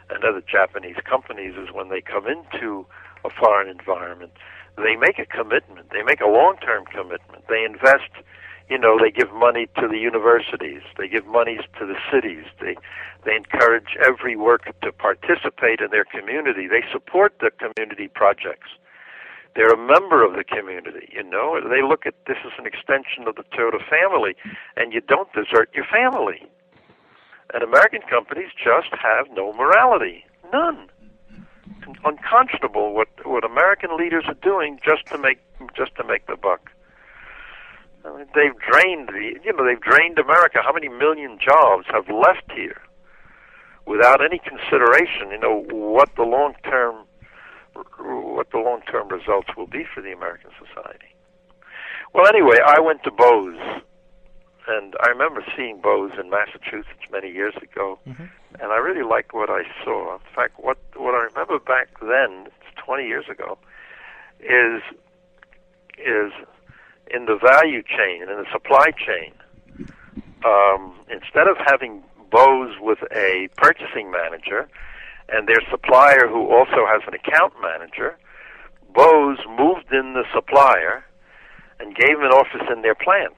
and 0.10 0.24
other 0.24 0.41
Japanese 0.41 0.98
companies 1.05 1.55
is 1.55 1.74
when 1.74 1.89
they 1.89 2.01
come 2.01 2.27
into 2.27 2.86
a 3.24 3.29
foreign 3.29 3.69
environment, 3.69 4.33
they 4.75 4.95
make 4.95 5.19
a 5.19 5.25
commitment. 5.25 5.89
They 5.91 6.03
make 6.03 6.19
a 6.19 6.27
long-term 6.27 6.86
commitment. 6.86 7.48
They 7.48 7.63
invest 7.63 8.12
you 8.69 8.77
know 8.77 8.98
they 8.98 9.12
give 9.12 9.31
money 9.33 9.67
to 9.77 9.88
the 9.88 9.97
universities 9.97 10.82
they 10.97 11.08
give 11.08 11.25
money 11.25 11.58
to 11.77 11.86
the 11.86 11.95
cities 12.12 12.45
they 12.62 12.75
they 13.25 13.36
encourage 13.36 13.97
every 14.06 14.36
worker 14.36 14.71
to 14.82 14.91
participate 14.91 15.82
in 15.82 15.91
their 15.91 16.06
community 16.06 16.67
they 16.67 16.84
support 16.91 17.34
the 17.41 17.51
community 17.51 18.08
projects 18.08 18.69
they're 19.55 19.73
a 19.73 19.77
member 19.77 20.25
of 20.25 20.33
the 20.33 20.43
community 20.43 21.09
you 21.11 21.23
know 21.23 21.59
they 21.69 21.81
look 21.81 22.05
at 22.05 22.15
this 22.27 22.37
as 22.45 22.51
an 22.57 22.65
extension 22.65 23.27
of 23.27 23.35
the 23.35 23.43
Toyota 23.43 23.79
family 23.89 24.35
and 24.77 24.93
you 24.93 25.01
don't 25.01 25.31
desert 25.33 25.69
your 25.73 25.85
family 25.85 26.45
and 27.53 27.63
American 27.63 28.01
companies 28.09 28.49
just 28.57 28.89
have 29.01 29.27
no 29.33 29.53
morality 29.53 30.25
none 30.51 30.89
unconscionable 32.05 32.93
what 32.93 33.09
what 33.25 33.43
American 33.43 33.95
leaders 33.97 34.23
are 34.27 34.39
doing 34.41 34.79
just 34.83 35.05
to 35.07 35.17
make 35.17 35.39
just 35.75 35.95
to 35.95 36.03
make 36.03 36.25
the 36.27 36.35
buck 36.35 36.69
I 38.05 38.17
mean, 38.17 38.27
they've 38.35 38.57
drained 38.59 39.09
the, 39.09 39.39
you 39.43 39.53
know, 39.53 39.65
they've 39.65 39.79
drained 39.79 40.19
America. 40.19 40.59
How 40.63 40.73
many 40.73 40.89
million 40.89 41.37
jobs 41.39 41.85
have 41.87 42.09
left 42.09 42.51
here 42.53 42.81
without 43.85 44.23
any 44.23 44.39
consideration? 44.39 45.31
You 45.31 45.39
know 45.39 45.63
what 45.69 46.15
the 46.15 46.23
long 46.23 46.55
term, 46.63 47.05
what 47.73 48.49
the 48.51 48.57
long 48.57 48.81
term 48.81 49.07
results 49.07 49.49
will 49.57 49.67
be 49.67 49.83
for 49.93 50.01
the 50.01 50.12
American 50.12 50.51
society. 50.59 51.07
Well, 52.13 52.27
anyway, 52.27 52.59
I 52.65 52.79
went 52.79 53.03
to 53.03 53.12
Bose, 53.12 53.81
and 54.67 54.95
I 55.01 55.09
remember 55.09 55.43
seeing 55.55 55.81
Bose 55.81 56.12
in 56.19 56.29
Massachusetts 56.29 57.09
many 57.12 57.31
years 57.31 57.55
ago, 57.57 57.99
Mhm. 58.07 58.29
and 58.59 58.71
I 58.71 58.77
really 58.77 59.01
liked 59.03 59.33
what 59.33 59.49
I 59.49 59.63
saw. 59.83 60.13
In 60.13 60.19
fact, 60.36 60.59
what 60.59 60.77
what 60.95 61.15
I 61.15 61.23
remember 61.23 61.59
back 61.59 61.88
then, 62.01 62.47
it's 62.47 62.75
20 62.77 63.07
years 63.07 63.27
ago, 63.29 63.57
is 64.39 64.81
is 65.97 66.31
in 67.12 67.25
the 67.25 67.36
value 67.36 67.83
chain 67.83 68.21
and 68.21 68.31
in 68.31 68.38
the 68.38 68.49
supply 68.51 68.91
chain. 68.91 69.33
Um, 70.45 70.99
instead 71.09 71.47
of 71.47 71.57
having 71.57 72.03
Bose 72.29 72.77
with 72.79 72.99
a 73.12 73.47
purchasing 73.57 74.12
manager 74.12 74.67
and 75.29 75.47
their 75.47 75.62
supplier 75.69 76.27
who 76.27 76.49
also 76.49 76.86
has 76.88 77.01
an 77.07 77.13
account 77.13 77.53
manager, 77.62 78.17
Bose 78.93 79.39
moved 79.49 79.91
in 79.91 80.13
the 80.13 80.23
supplier 80.33 81.05
and 81.79 81.95
gave 81.95 82.17
him 82.17 82.23
an 82.23 82.31
office 82.31 82.67
in 82.71 82.81
their 82.81 82.95
plant. 82.95 83.38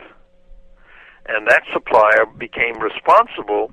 And 1.27 1.47
that 1.47 1.63
supplier 1.73 2.25
became 2.37 2.79
responsible 2.79 3.71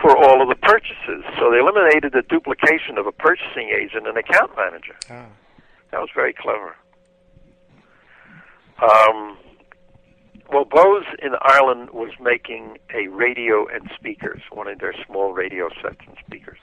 for 0.00 0.16
all 0.16 0.42
of 0.42 0.48
the 0.48 0.54
purchases. 0.54 1.24
So 1.38 1.50
they 1.50 1.58
eliminated 1.58 2.12
the 2.12 2.22
duplication 2.28 2.98
of 2.98 3.06
a 3.06 3.12
purchasing 3.12 3.70
agent 3.74 4.06
and 4.06 4.16
account 4.16 4.52
manager. 4.56 4.94
Ah. 5.10 5.26
That 5.90 6.00
was 6.00 6.10
very 6.14 6.34
clever. 6.34 6.76
Um, 8.80 9.38
well, 10.52 10.64
Bose 10.64 11.06
in 11.20 11.32
Ireland 11.40 11.90
was 11.90 12.12
making 12.20 12.78
a 12.94 13.08
radio 13.08 13.66
and 13.66 13.90
speakers, 13.98 14.42
one 14.52 14.68
of 14.68 14.78
their 14.78 14.94
small 15.06 15.32
radio 15.32 15.68
sets 15.82 16.00
and 16.06 16.16
speakers. 16.24 16.58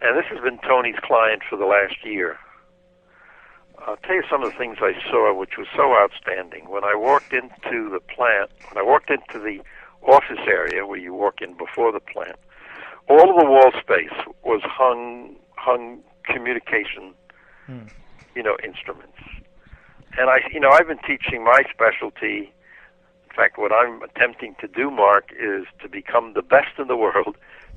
And 0.00 0.16
this 0.16 0.26
has 0.30 0.40
been 0.40 0.58
Tony's 0.58 0.98
client 1.02 1.42
for 1.48 1.56
the 1.56 1.66
last 1.66 2.04
year. 2.04 2.38
I'll 3.86 3.96
tell 3.96 4.14
you 4.14 4.22
some 4.30 4.42
of 4.42 4.52
the 4.52 4.58
things 4.58 4.78
I 4.80 4.92
saw, 5.10 5.32
which 5.34 5.56
was 5.56 5.66
so 5.74 5.94
outstanding. 5.94 6.68
When 6.68 6.84
I 6.84 6.94
walked 6.94 7.32
into 7.32 7.88
the 7.90 8.00
plant, 8.00 8.50
when 8.70 8.78
I 8.78 8.86
walked 8.86 9.10
into 9.10 9.38
the 9.38 9.60
office 10.06 10.44
area 10.46 10.86
where 10.86 10.98
you 10.98 11.14
walk 11.14 11.40
in 11.40 11.56
before 11.56 11.92
the 11.92 12.00
plant, 12.00 12.36
all 13.08 13.30
of 13.30 13.36
the 13.36 13.46
wall 13.50 13.70
space 13.80 14.14
was 14.44 14.60
hung 14.64 15.36
hung 15.56 16.00
communication, 16.24 17.14
Hmm. 17.66 17.86
you 18.34 18.42
know, 18.42 18.56
instruments. 18.62 19.18
And 20.18 20.30
I, 20.30 20.38
you 20.52 20.60
know, 20.60 20.70
I've 20.70 20.86
been 20.86 20.98
teaching 21.06 21.42
my 21.44 21.62
specialty. 21.72 22.52
In 23.30 23.36
fact, 23.36 23.58
what 23.58 23.72
I'm 23.72 24.02
attempting 24.02 24.54
to 24.60 24.68
do, 24.68 24.90
Mark, 24.90 25.30
is 25.32 25.66
to 25.82 25.88
become 25.88 26.32
the 26.34 26.42
best 26.42 26.78
in 26.78 26.88
the 26.88 26.96
world, 27.04 27.36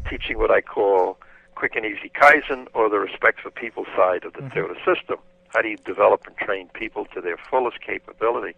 teaching 0.09 0.37
what 0.37 0.51
I 0.51 0.61
call 0.61 1.17
quick 1.61 1.75
and 1.75 1.85
easy 1.85 2.09
Kaizen 2.09 2.65
or 2.73 2.89
the 2.89 2.97
respect 2.97 3.39
for 3.39 3.51
people 3.51 3.85
side 3.95 4.25
of 4.25 4.33
the 4.33 4.39
mm-hmm. 4.39 4.57
Toyota 4.57 4.77
system. 4.77 5.19
How 5.49 5.61
do 5.61 5.67
you 5.67 5.77
develop 5.85 6.25
and 6.25 6.35
train 6.37 6.69
people 6.73 7.05
to 7.13 7.21
their 7.21 7.37
fullest 7.37 7.81
capability? 7.81 8.55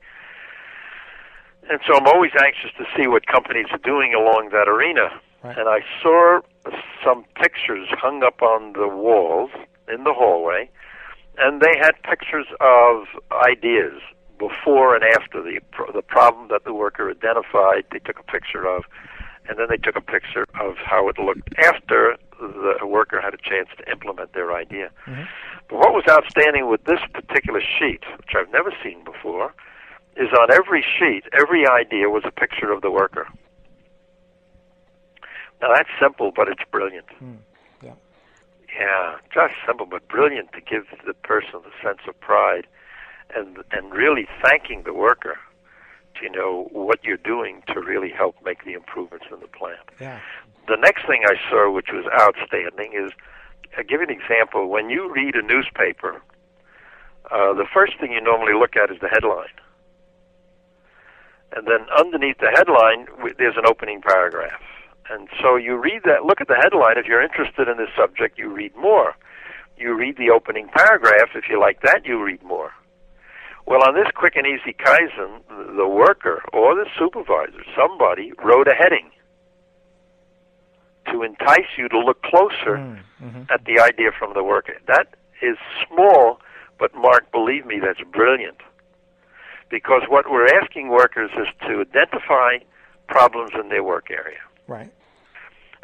And 1.69 1.81
so 1.85 1.97
I'm 1.97 2.07
always 2.07 2.31
anxious 2.41 2.71
to 2.77 2.85
see 2.95 3.07
what 3.07 3.25
companies 3.27 3.65
are 3.71 3.83
doing 3.83 4.13
along 4.13 4.51
that 4.53 4.69
arena. 4.69 5.09
Right. 5.43 5.57
And 5.57 5.67
I 5.67 5.79
saw 6.01 6.39
some 7.03 7.25
pictures 7.35 7.89
hung 7.91 8.23
up 8.23 8.41
on 8.41 8.71
the 8.71 8.87
walls 8.87 9.51
in 9.93 10.05
the 10.05 10.13
hallway, 10.13 10.69
and 11.37 11.59
they 11.59 11.75
had 11.81 12.01
pictures 12.03 12.47
of 12.61 13.03
ideas 13.33 13.99
before 14.39 14.95
and 14.95 15.03
after 15.03 15.41
the 15.41 15.59
the 15.93 16.01
problem 16.01 16.47
that 16.51 16.63
the 16.63 16.73
worker 16.73 17.11
identified. 17.11 17.83
They 17.91 17.99
took 17.99 18.19
a 18.19 18.31
picture 18.31 18.65
of, 18.65 18.85
and 19.49 19.59
then 19.59 19.67
they 19.69 19.77
took 19.77 19.97
a 19.97 20.01
picture 20.15 20.45
of 20.57 20.77
how 20.77 21.09
it 21.09 21.19
looked 21.19 21.49
after 21.59 22.15
the 22.39 22.85
worker 22.85 23.21
had 23.21 23.33
a 23.33 23.37
chance 23.37 23.69
to 23.77 23.89
implement 23.91 24.33
their 24.33 24.53
idea. 24.53 24.89
Mhm. 25.05 25.27
But 25.69 25.79
what 25.79 25.93
was 25.93 26.03
outstanding 26.09 26.67
with 26.67 26.83
this 26.85 26.99
particular 27.13 27.61
sheet, 27.61 28.03
which 28.17 28.35
I've 28.35 28.51
never 28.51 28.71
seen 28.83 29.03
before, 29.03 29.53
is 30.15 30.31
on 30.33 30.51
every 30.51 30.81
sheet, 30.81 31.23
every 31.33 31.67
idea 31.67 32.09
was 32.09 32.23
a 32.25 32.31
picture 32.31 32.71
of 32.71 32.81
the 32.81 32.91
worker. 32.91 33.27
Now 35.61 35.73
that's 35.73 35.89
simple, 35.99 36.31
but 36.31 36.47
it's 36.49 36.63
brilliant. 36.71 37.07
yeah. 37.81 37.93
Yeah, 38.77 39.15
just 39.33 39.53
simple 39.65 39.85
but 39.85 40.07
brilliant 40.07 40.51
to 40.53 40.61
give 40.61 40.87
the 41.05 41.13
person 41.13 41.61
the 41.63 41.71
sense 41.81 42.01
of 42.07 42.19
pride 42.19 42.67
and 43.35 43.63
and 43.71 43.93
really 43.93 44.27
thanking 44.43 44.83
the 44.83 44.93
worker 44.93 45.37
to 46.21 46.29
know 46.29 46.67
what 46.71 47.03
you're 47.03 47.17
doing 47.17 47.63
to 47.67 47.79
really 47.79 48.09
help 48.09 48.35
make 48.43 48.63
the 48.65 48.73
improvements 48.73 49.25
in 49.31 49.39
the 49.39 49.47
plant. 49.47 49.79
Yeah. 49.99 50.19
The 50.67 50.77
next 50.77 51.05
thing 51.07 51.23
I 51.25 51.35
saw, 51.49 51.71
which 51.71 51.89
was 51.91 52.05
outstanding, 52.19 52.93
is 52.93 53.11
I'll 53.77 53.83
give 53.83 54.01
you 54.01 54.07
an 54.07 54.11
example. 54.11 54.69
When 54.69 54.89
you 54.89 55.11
read 55.11 55.35
a 55.35 55.41
newspaper, 55.41 56.21
uh, 57.31 57.53
the 57.53 57.65
first 57.73 57.99
thing 57.99 58.11
you 58.11 58.21
normally 58.21 58.53
look 58.53 58.75
at 58.75 58.91
is 58.91 58.97
the 59.01 59.09
headline. 59.09 59.53
And 61.55 61.67
then 61.67 61.85
underneath 61.97 62.37
the 62.39 62.51
headline, 62.53 63.07
there's 63.37 63.57
an 63.57 63.65
opening 63.67 64.01
paragraph. 64.01 64.61
And 65.09 65.27
so 65.41 65.55
you 65.55 65.75
read 65.75 66.01
that, 66.05 66.25
look 66.25 66.41
at 66.41 66.47
the 66.47 66.55
headline. 66.55 66.97
If 66.97 67.05
you're 67.05 67.21
interested 67.21 67.67
in 67.67 67.77
this 67.77 67.89
subject, 67.95 68.37
you 68.37 68.49
read 68.49 68.75
more. 68.75 69.15
You 69.77 69.93
read 69.93 70.17
the 70.17 70.29
opening 70.29 70.69
paragraph. 70.69 71.29
If 71.35 71.45
you 71.49 71.59
like 71.59 71.81
that, 71.81 72.05
you 72.05 72.23
read 72.23 72.41
more. 72.43 72.71
Well, 73.65 73.81
on 73.87 73.95
this 73.95 74.07
quick 74.13 74.35
and 74.35 74.45
easy 74.45 74.73
Kaizen, 74.73 75.41
the 75.77 75.87
worker 75.87 76.43
or 76.51 76.75
the 76.75 76.85
supervisor, 76.99 77.63
somebody 77.77 78.31
wrote 78.43 78.67
a 78.67 78.73
heading 78.73 79.09
to 81.11 81.23
entice 81.23 81.67
you 81.77 81.87
to 81.89 81.99
look 81.99 82.21
closer 82.23 82.77
Mm-hmm. 83.23 83.43
at 83.53 83.63
the 83.63 83.79
idea 83.79 84.09
from 84.19 84.33
the 84.33 84.43
worker. 84.43 84.73
That 84.87 85.07
is 85.41 85.55
small, 85.87 86.41
but 86.77 86.93
Mark, 86.93 87.31
believe 87.31 87.65
me, 87.65 87.79
that's 87.79 88.01
brilliant. 88.11 88.57
Because 89.69 90.01
what 90.09 90.29
we're 90.29 90.47
asking 90.61 90.89
workers 90.89 91.31
is 91.37 91.47
to 91.61 91.79
identify 91.89 92.57
problems 93.07 93.51
in 93.57 93.69
their 93.69 93.81
work 93.83 94.11
area 94.11 94.39
Right. 94.67 94.91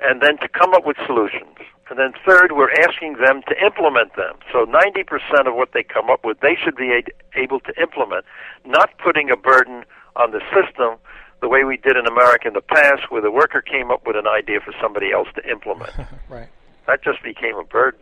And 0.02 0.22
then 0.22 0.38
to 0.38 0.48
come 0.48 0.74
up 0.74 0.86
with 0.86 0.98
solutions. 1.06 1.58
And 1.90 1.98
then 1.98 2.14
third, 2.26 2.52
we're 2.54 2.72
asking 2.86 3.18
them 3.18 3.42
to 3.50 3.66
implement 3.66 4.16
them. 4.16 4.38
So 4.54 4.66
90% 4.66 5.48
of 5.48 5.56
what 5.56 5.74
they 5.74 5.82
come 5.84 6.10
up 6.10 6.24
with, 6.24 6.40
they 6.40 6.56
should 6.56 6.76
be 6.76 7.04
able 7.36 7.60
to 7.62 7.74
implement, 7.82 8.26
not 8.66 8.92
putting 9.04 9.32
a 9.32 9.38
burden 9.38 9.84
on 10.16 10.32
the 10.32 10.42
system 10.54 10.98
the 11.42 11.48
way 11.48 11.64
we 11.64 11.78
did 11.78 11.98
in 11.98 12.06
America 12.06 12.48
in 12.48 12.54
the 12.54 12.62
past, 12.62 13.10
where 13.10 13.22
the 13.22 13.32
worker 13.32 13.62
came 13.62 13.90
up 13.92 14.06
with 14.06 14.16
an 14.16 14.28
idea 14.28 14.60
for 14.60 14.74
somebody 14.82 15.12
else 15.12 15.28
to 15.36 15.50
implement. 15.50 15.94
Right. 16.30 16.50
that 16.86 17.04
just 17.04 17.24
became 17.24 17.56
a 17.56 17.64
burden 17.64 18.02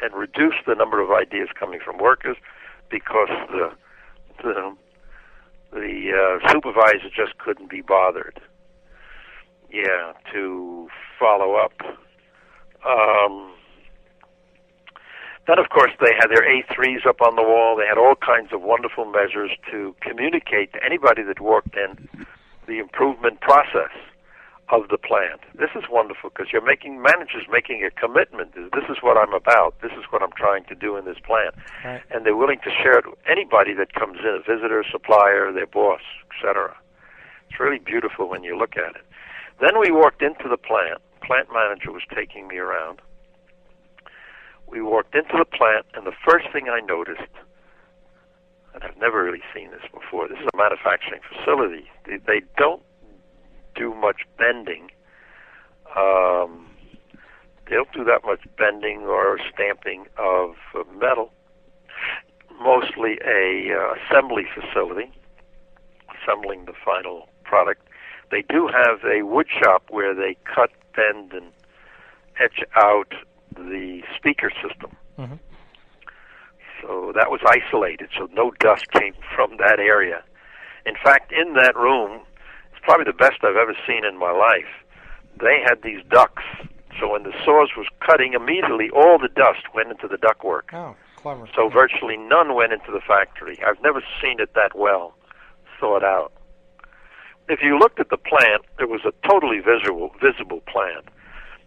and 0.00 0.14
reduced 0.14 0.62
the 0.66 0.74
number 0.74 1.00
of 1.00 1.10
ideas 1.10 1.48
coming 1.58 1.80
from 1.84 1.98
workers 1.98 2.36
because 2.90 3.28
the 3.50 3.72
the, 4.42 4.76
the 5.72 6.12
uh, 6.12 6.52
supervisor 6.52 7.08
just 7.14 7.38
couldn't 7.38 7.70
be 7.70 7.80
bothered. 7.80 8.40
Yeah, 9.70 10.12
to 10.32 10.88
follow 11.18 11.54
up. 11.56 11.72
Um, 12.86 13.52
then, 15.46 15.58
of 15.58 15.68
course, 15.70 15.92
they 16.00 16.12
had 16.18 16.28
their 16.28 16.42
A3s 16.42 17.06
up 17.06 17.20
on 17.22 17.36
the 17.36 17.42
wall. 17.42 17.76
They 17.76 17.86
had 17.86 17.98
all 17.98 18.14
kinds 18.16 18.52
of 18.52 18.62
wonderful 18.62 19.04
measures 19.04 19.50
to 19.70 19.94
communicate 20.00 20.72
to 20.72 20.84
anybody 20.84 21.22
that 21.22 21.40
walked 21.40 21.76
in 21.76 22.08
the 22.66 22.78
improvement 22.78 23.40
process 23.40 23.94
of 24.68 24.88
the 24.90 24.98
plant. 24.98 25.38
This 25.54 25.70
is 25.76 25.84
wonderful 25.88 26.30
because 26.30 26.48
you're 26.52 26.64
making 26.64 27.00
managers 27.00 27.46
making 27.50 27.86
a 27.86 27.90
commitment. 27.94 28.54
This 28.54 28.82
is 28.90 28.96
what 29.00 29.16
I'm 29.16 29.32
about. 29.32 29.80
This 29.80 29.92
is 29.92 30.02
what 30.10 30.22
I'm 30.22 30.34
trying 30.36 30.64
to 30.64 30.74
do 30.74 30.96
in 30.96 31.04
this 31.04 31.18
plant, 31.24 31.54
Right. 31.84 32.02
and 32.10 32.26
they're 32.26 32.34
willing 32.34 32.58
to 32.64 32.70
share 32.82 32.98
it 32.98 33.06
with 33.06 33.18
anybody 33.30 33.74
that 33.74 33.94
comes 33.94 34.18
in, 34.18 34.26
a 34.34 34.40
visitor, 34.42 34.82
supplier, 34.90 35.52
their 35.52 35.68
boss, 35.70 36.00
etc. 36.34 36.74
It's 37.48 37.60
really 37.60 37.78
beautiful 37.78 38.28
when 38.28 38.42
you 38.42 38.58
look 38.58 38.76
at 38.76 38.96
it. 38.96 39.05
Then 39.60 39.80
we 39.80 39.90
walked 39.90 40.22
into 40.22 40.48
the 40.48 40.56
plant. 40.56 41.00
Plant 41.22 41.48
manager 41.52 41.92
was 41.92 42.02
taking 42.14 42.46
me 42.48 42.58
around. 42.58 43.00
We 44.66 44.82
walked 44.82 45.14
into 45.14 45.36
the 45.38 45.44
plant, 45.44 45.86
and 45.94 46.06
the 46.06 46.16
first 46.28 46.46
thing 46.52 46.68
I 46.68 46.80
noticed, 46.80 47.32
and 48.74 48.82
I've 48.82 48.96
never 48.98 49.22
really 49.22 49.42
seen 49.54 49.70
this 49.70 49.82
before, 49.92 50.28
this 50.28 50.38
is 50.38 50.48
a 50.52 50.56
manufacturing 50.56 51.20
facility. 51.22 51.88
They, 52.04 52.18
they 52.18 52.42
don't 52.58 52.82
do 53.74 53.94
much 53.94 54.22
bending. 54.38 54.90
Um, 55.96 56.66
they 57.68 57.76
don't 57.76 57.92
do 57.92 58.04
that 58.04 58.24
much 58.24 58.40
bending 58.58 59.02
or 59.02 59.38
stamping 59.54 60.06
of 60.18 60.54
metal. 60.98 61.32
Mostly 62.60 63.18
a 63.24 63.72
uh, 63.72 63.94
assembly 63.94 64.44
facility, 64.52 65.12
assembling 66.22 66.64
the 66.64 66.72
final 66.84 67.28
product. 67.44 67.85
They 68.30 68.42
do 68.42 68.68
have 68.68 69.04
a 69.04 69.22
wood 69.22 69.46
shop 69.62 69.84
where 69.88 70.14
they 70.14 70.36
cut, 70.44 70.70
bend, 70.94 71.32
and 71.32 71.52
etch 72.38 72.62
out 72.74 73.12
the 73.54 74.02
speaker 74.16 74.50
system. 74.62 74.96
Mhm. 75.18 75.38
So 76.82 77.12
that 77.12 77.30
was 77.30 77.40
isolated, 77.46 78.10
so 78.16 78.28
no 78.32 78.50
dust 78.60 78.90
came 78.92 79.14
from 79.34 79.56
that 79.56 79.80
area. 79.80 80.22
In 80.84 80.94
fact, 80.96 81.32
in 81.32 81.54
that 81.54 81.74
room, 81.74 82.20
it's 82.72 82.80
probably 82.82 83.04
the 83.04 83.12
best 83.12 83.42
I've 83.42 83.56
ever 83.56 83.74
seen 83.86 84.04
in 84.04 84.16
my 84.16 84.30
life. 84.30 84.68
They 85.36 85.60
had 85.60 85.82
these 85.82 86.02
ducts, 86.04 86.44
so 87.00 87.12
when 87.12 87.22
the 87.22 87.32
saws 87.44 87.74
was 87.76 87.86
cutting, 88.00 88.34
immediately 88.34 88.90
all 88.90 89.18
the 89.18 89.28
dust 89.28 89.72
went 89.74 89.90
into 89.90 90.08
the 90.08 90.18
ductwork. 90.18 90.72
Oh, 90.72 90.96
clever. 91.16 91.46
So 91.54 91.68
virtually 91.68 92.16
none 92.16 92.54
went 92.54 92.72
into 92.72 92.90
the 92.92 93.00
factory. 93.00 93.62
I've 93.64 93.80
never 93.82 94.02
seen 94.20 94.40
it 94.40 94.54
that 94.54 94.74
well 94.76 95.14
thought 95.80 96.04
out. 96.04 96.32
If 97.48 97.60
you 97.62 97.78
looked 97.78 98.00
at 98.00 98.10
the 98.10 98.16
plant, 98.16 98.62
it 98.80 98.88
was 98.88 99.02
a 99.04 99.12
totally 99.28 99.60
visual, 99.60 100.10
visible 100.20 100.62
plant. 100.66 101.06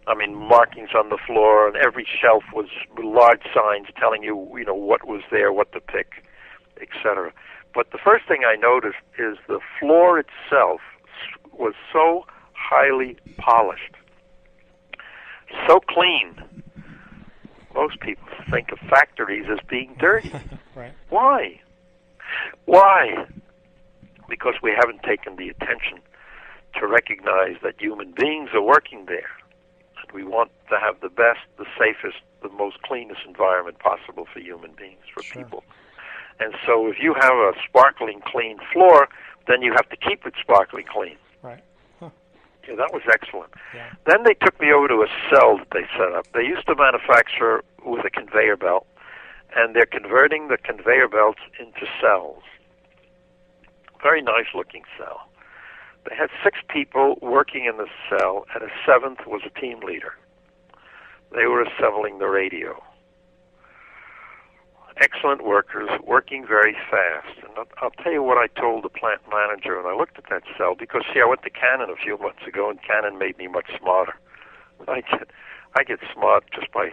I 0.06 0.14
mean, 0.14 0.34
markings 0.34 0.90
on 0.94 1.08
the 1.08 1.18
floor, 1.26 1.68
and 1.68 1.76
every 1.76 2.06
shelf 2.20 2.42
was 2.52 2.66
large 2.98 3.42
signs 3.54 3.86
telling 3.98 4.22
you, 4.22 4.48
you 4.58 4.64
know, 4.64 4.74
what 4.74 5.06
was 5.06 5.22
there, 5.30 5.52
what 5.52 5.72
to 5.72 5.80
pick, 5.80 6.24
etc. 6.80 7.32
But 7.74 7.92
the 7.92 7.98
first 7.98 8.26
thing 8.26 8.42
I 8.44 8.56
noticed 8.56 8.98
is 9.18 9.38
the 9.46 9.60
floor 9.78 10.18
itself 10.18 10.80
was 11.52 11.74
so 11.92 12.24
highly 12.52 13.16
polished, 13.36 13.94
so 15.66 15.80
clean. 15.88 16.42
Most 17.74 18.00
people 18.00 18.26
think 18.50 18.72
of 18.72 18.78
factories 18.88 19.46
as 19.50 19.58
being 19.68 19.96
dirty. 19.98 20.32
Right. 20.76 20.92
Why? 21.08 21.60
Why? 22.64 23.26
Because 24.30 24.54
we 24.62 24.70
haven't 24.70 25.02
taken 25.02 25.36
the 25.36 25.48
attention 25.50 25.98
to 26.78 26.86
recognize 26.86 27.56
that 27.62 27.74
human 27.78 28.12
beings 28.12 28.50
are 28.54 28.62
working 28.62 29.04
there. 29.06 29.30
And 30.00 30.10
we 30.14 30.24
want 30.24 30.50
to 30.70 30.78
have 30.78 31.00
the 31.00 31.10
best, 31.10 31.40
the 31.58 31.66
safest, 31.78 32.18
the 32.40 32.48
most 32.48 32.80
cleanest 32.82 33.20
environment 33.26 33.80
possible 33.80 34.26
for 34.32 34.38
human 34.40 34.72
beings, 34.72 35.02
for 35.12 35.22
Sure. 35.22 35.42
people. 35.42 35.64
And 36.38 36.54
so 36.64 36.86
if 36.86 36.96
you 37.02 37.12
have 37.14 37.34
a 37.34 37.52
sparkling 37.68 38.20
clean 38.24 38.58
floor, 38.72 39.08
then 39.46 39.62
you 39.62 39.72
have 39.72 39.88
to 39.90 39.96
keep 39.96 40.24
it 40.24 40.34
sparkling 40.40 40.86
clean. 40.86 41.18
Right. 41.42 41.62
Yeah, 42.68 42.76
that 42.76 42.92
was 42.92 43.02
excellent. 43.12 43.52
Yeah. 43.74 43.90
Then 44.06 44.22
they 44.24 44.34
took 44.34 44.60
me 44.60 44.70
over 44.72 44.86
to 44.88 45.02
a 45.02 45.08
cell 45.28 45.58
that 45.58 45.70
they 45.72 45.84
set 45.98 46.12
up. 46.12 46.26
They 46.34 46.44
used 46.44 46.66
to 46.68 46.76
manufacture 46.76 47.64
with 47.84 48.04
a 48.04 48.10
conveyor 48.10 48.56
belt, 48.56 48.86
and 49.56 49.74
they're 49.74 49.86
converting 49.90 50.48
the 50.48 50.58
conveyor 50.58 51.08
belts 51.08 51.40
into 51.58 51.86
cells. 52.00 52.42
Very 54.02 54.22
nice 54.22 54.46
looking 54.54 54.82
cell. 54.98 55.28
They 56.08 56.16
had 56.16 56.30
six 56.42 56.58
people 56.68 57.18
working 57.20 57.66
in 57.66 57.76
the 57.76 57.86
cell, 58.08 58.46
and 58.54 58.64
a 58.64 58.70
seventh 58.86 59.26
was 59.26 59.42
a 59.44 59.60
team 59.60 59.80
leader. 59.80 60.14
They 61.34 61.46
were 61.46 61.62
assembling 61.62 62.18
the 62.18 62.26
radio. 62.26 62.82
Excellent 64.96 65.44
workers, 65.44 65.88
working 66.04 66.46
very 66.46 66.76
fast. 66.90 67.38
And 67.38 67.52
I'll, 67.56 67.68
I'll 67.78 68.02
tell 68.02 68.12
you 68.12 68.22
what 68.22 68.38
I 68.38 68.48
told 68.48 68.84
the 68.84 68.88
plant 68.88 69.20
manager 69.30 69.80
when 69.80 69.90
I 69.90 69.96
looked 69.96 70.18
at 70.18 70.24
that 70.30 70.42
cell, 70.56 70.74
because 70.74 71.02
see, 71.12 71.20
I 71.20 71.26
went 71.26 71.42
to 71.42 71.50
Canon 71.50 71.90
a 71.90 71.96
few 71.96 72.18
months 72.18 72.42
ago, 72.46 72.70
and 72.70 72.82
Canon 72.82 73.18
made 73.18 73.38
me 73.38 73.46
much 73.46 73.70
smarter. 73.78 74.14
I 74.88 75.02
get, 75.02 75.30
I 75.78 75.84
get 75.84 76.00
smart 76.14 76.44
just 76.52 76.72
by 76.72 76.90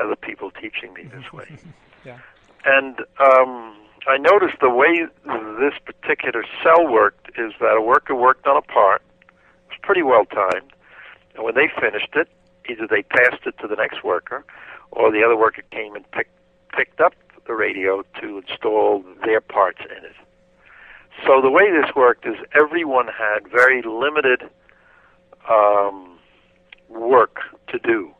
other 0.00 0.16
people 0.16 0.50
teaching 0.50 0.94
me 0.94 1.04
this 1.04 1.32
way. 1.32 1.46
Yeah. 2.04 2.18
And 2.64 2.98
um, 3.20 3.76
I 4.06 4.18
noticed 4.18 4.56
the 4.60 4.70
way 4.70 5.06
this 5.24 5.74
particular 5.84 6.44
cell 6.62 6.86
worked 6.86 7.28
is 7.38 7.52
that 7.60 7.76
a 7.76 7.80
worker 7.80 8.14
worked 8.14 8.46
on 8.46 8.56
a 8.56 8.62
part. 8.62 9.02
It 9.20 9.68
was 9.70 9.78
pretty 9.82 10.02
well 10.02 10.24
timed. 10.24 10.72
And 11.34 11.44
when 11.44 11.54
they 11.54 11.68
finished 11.80 12.10
it, 12.14 12.28
either 12.68 12.86
they 12.86 13.02
passed 13.02 13.46
it 13.46 13.54
to 13.60 13.68
the 13.68 13.76
next 13.76 14.02
worker, 14.02 14.44
or 14.90 15.10
the 15.10 15.22
other 15.24 15.36
worker 15.36 15.62
came 15.70 15.94
and 15.94 16.08
picked 16.10 16.30
picked 16.76 17.00
up 17.00 17.14
the 17.46 17.54
radio 17.54 18.02
to 18.20 18.38
install 18.38 19.04
their 19.24 19.40
parts 19.40 19.80
in 19.84 20.04
it. 20.04 20.16
So 21.26 21.40
the 21.42 21.50
way 21.50 21.70
this 21.70 21.94
worked 21.94 22.26
is 22.26 22.36
everyone 22.54 23.06
had 23.06 23.46
very 23.50 23.82
limited 23.82 24.48
um, 25.50 26.18
work 26.88 27.40
to 27.68 27.78
do, 27.78 28.12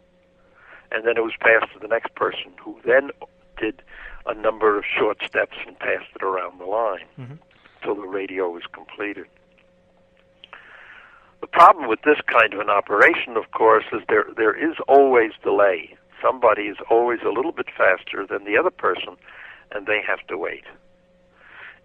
and 0.90 1.06
then 1.06 1.16
it 1.16 1.22
was 1.22 1.32
passed 1.40 1.72
to 1.72 1.78
the 1.78 1.88
next 1.88 2.14
person, 2.14 2.52
who 2.62 2.78
then 2.84 3.10
did 3.58 3.82
a 4.26 4.34
number 4.34 4.78
of 4.78 4.84
short 4.84 5.18
steps 5.26 5.56
and 5.66 5.78
passed 5.78 6.10
it 6.14 6.22
around 6.22 6.58
the 6.60 6.64
line 6.66 7.06
Mhm. 7.18 7.38
till 7.82 7.94
the 7.94 8.06
radio 8.06 8.48
was 8.48 8.64
completed. 8.66 9.26
The 11.40 11.46
problem 11.48 11.88
with 11.88 12.02
this 12.02 12.20
kind 12.22 12.54
of 12.54 12.60
an 12.60 12.70
operation, 12.70 13.36
of 13.36 13.50
course, 13.50 13.84
is 13.92 14.02
there 14.08 14.26
there 14.36 14.54
is 14.54 14.76
always 14.88 15.32
delay. 15.42 15.96
somebody 16.20 16.68
is 16.68 16.76
always 16.88 17.18
a 17.22 17.30
little 17.30 17.50
bit 17.50 17.68
faster 17.76 18.24
than 18.24 18.44
the 18.44 18.56
other 18.56 18.70
person, 18.70 19.16
and 19.72 19.86
they 19.88 20.00
have 20.00 20.24
to 20.28 20.38
wait. 20.38 20.62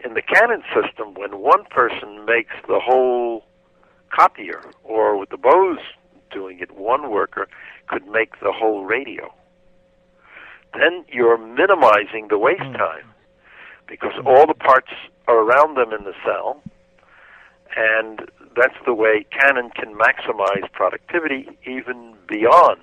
In 0.05 0.13
the 0.13 0.21
Canon 0.21 0.63
system, 0.75 1.15
when 1.15 1.39
one 1.39 1.65
person 1.65 2.23
makes 2.23 2.53
the 2.67 2.79
whole 2.79 3.43
copier, 4.11 4.61
or 4.83 5.17
with 5.17 5.29
the 5.29 5.37
Bose 5.37 5.79
doing 6.29 6.59
it, 6.59 6.69
one 6.69 7.09
worker 7.09 7.47
could 7.87 8.05
make 8.05 8.39
the 8.39 8.51
whole 8.51 8.85
radio. 8.85 9.33
Then 10.73 11.05
you're 11.09 11.37
minimizing 11.37 12.27
the 12.29 12.37
waste 12.37 12.61
mm. 12.61 12.77
time 12.77 13.05
because 13.87 14.13
all 14.25 14.45
the 14.45 14.53
parts 14.53 14.91
are 15.27 15.39
around 15.39 15.77
them 15.77 15.93
in 15.93 16.03
the 16.03 16.13
cell, 16.25 16.61
and 17.75 18.29
that's 18.55 18.75
the 18.85 18.93
way 18.93 19.25
Canon 19.31 19.69
can 19.71 19.95
maximize 19.95 20.71
productivity 20.71 21.47
even 21.65 22.15
beyond 22.27 22.81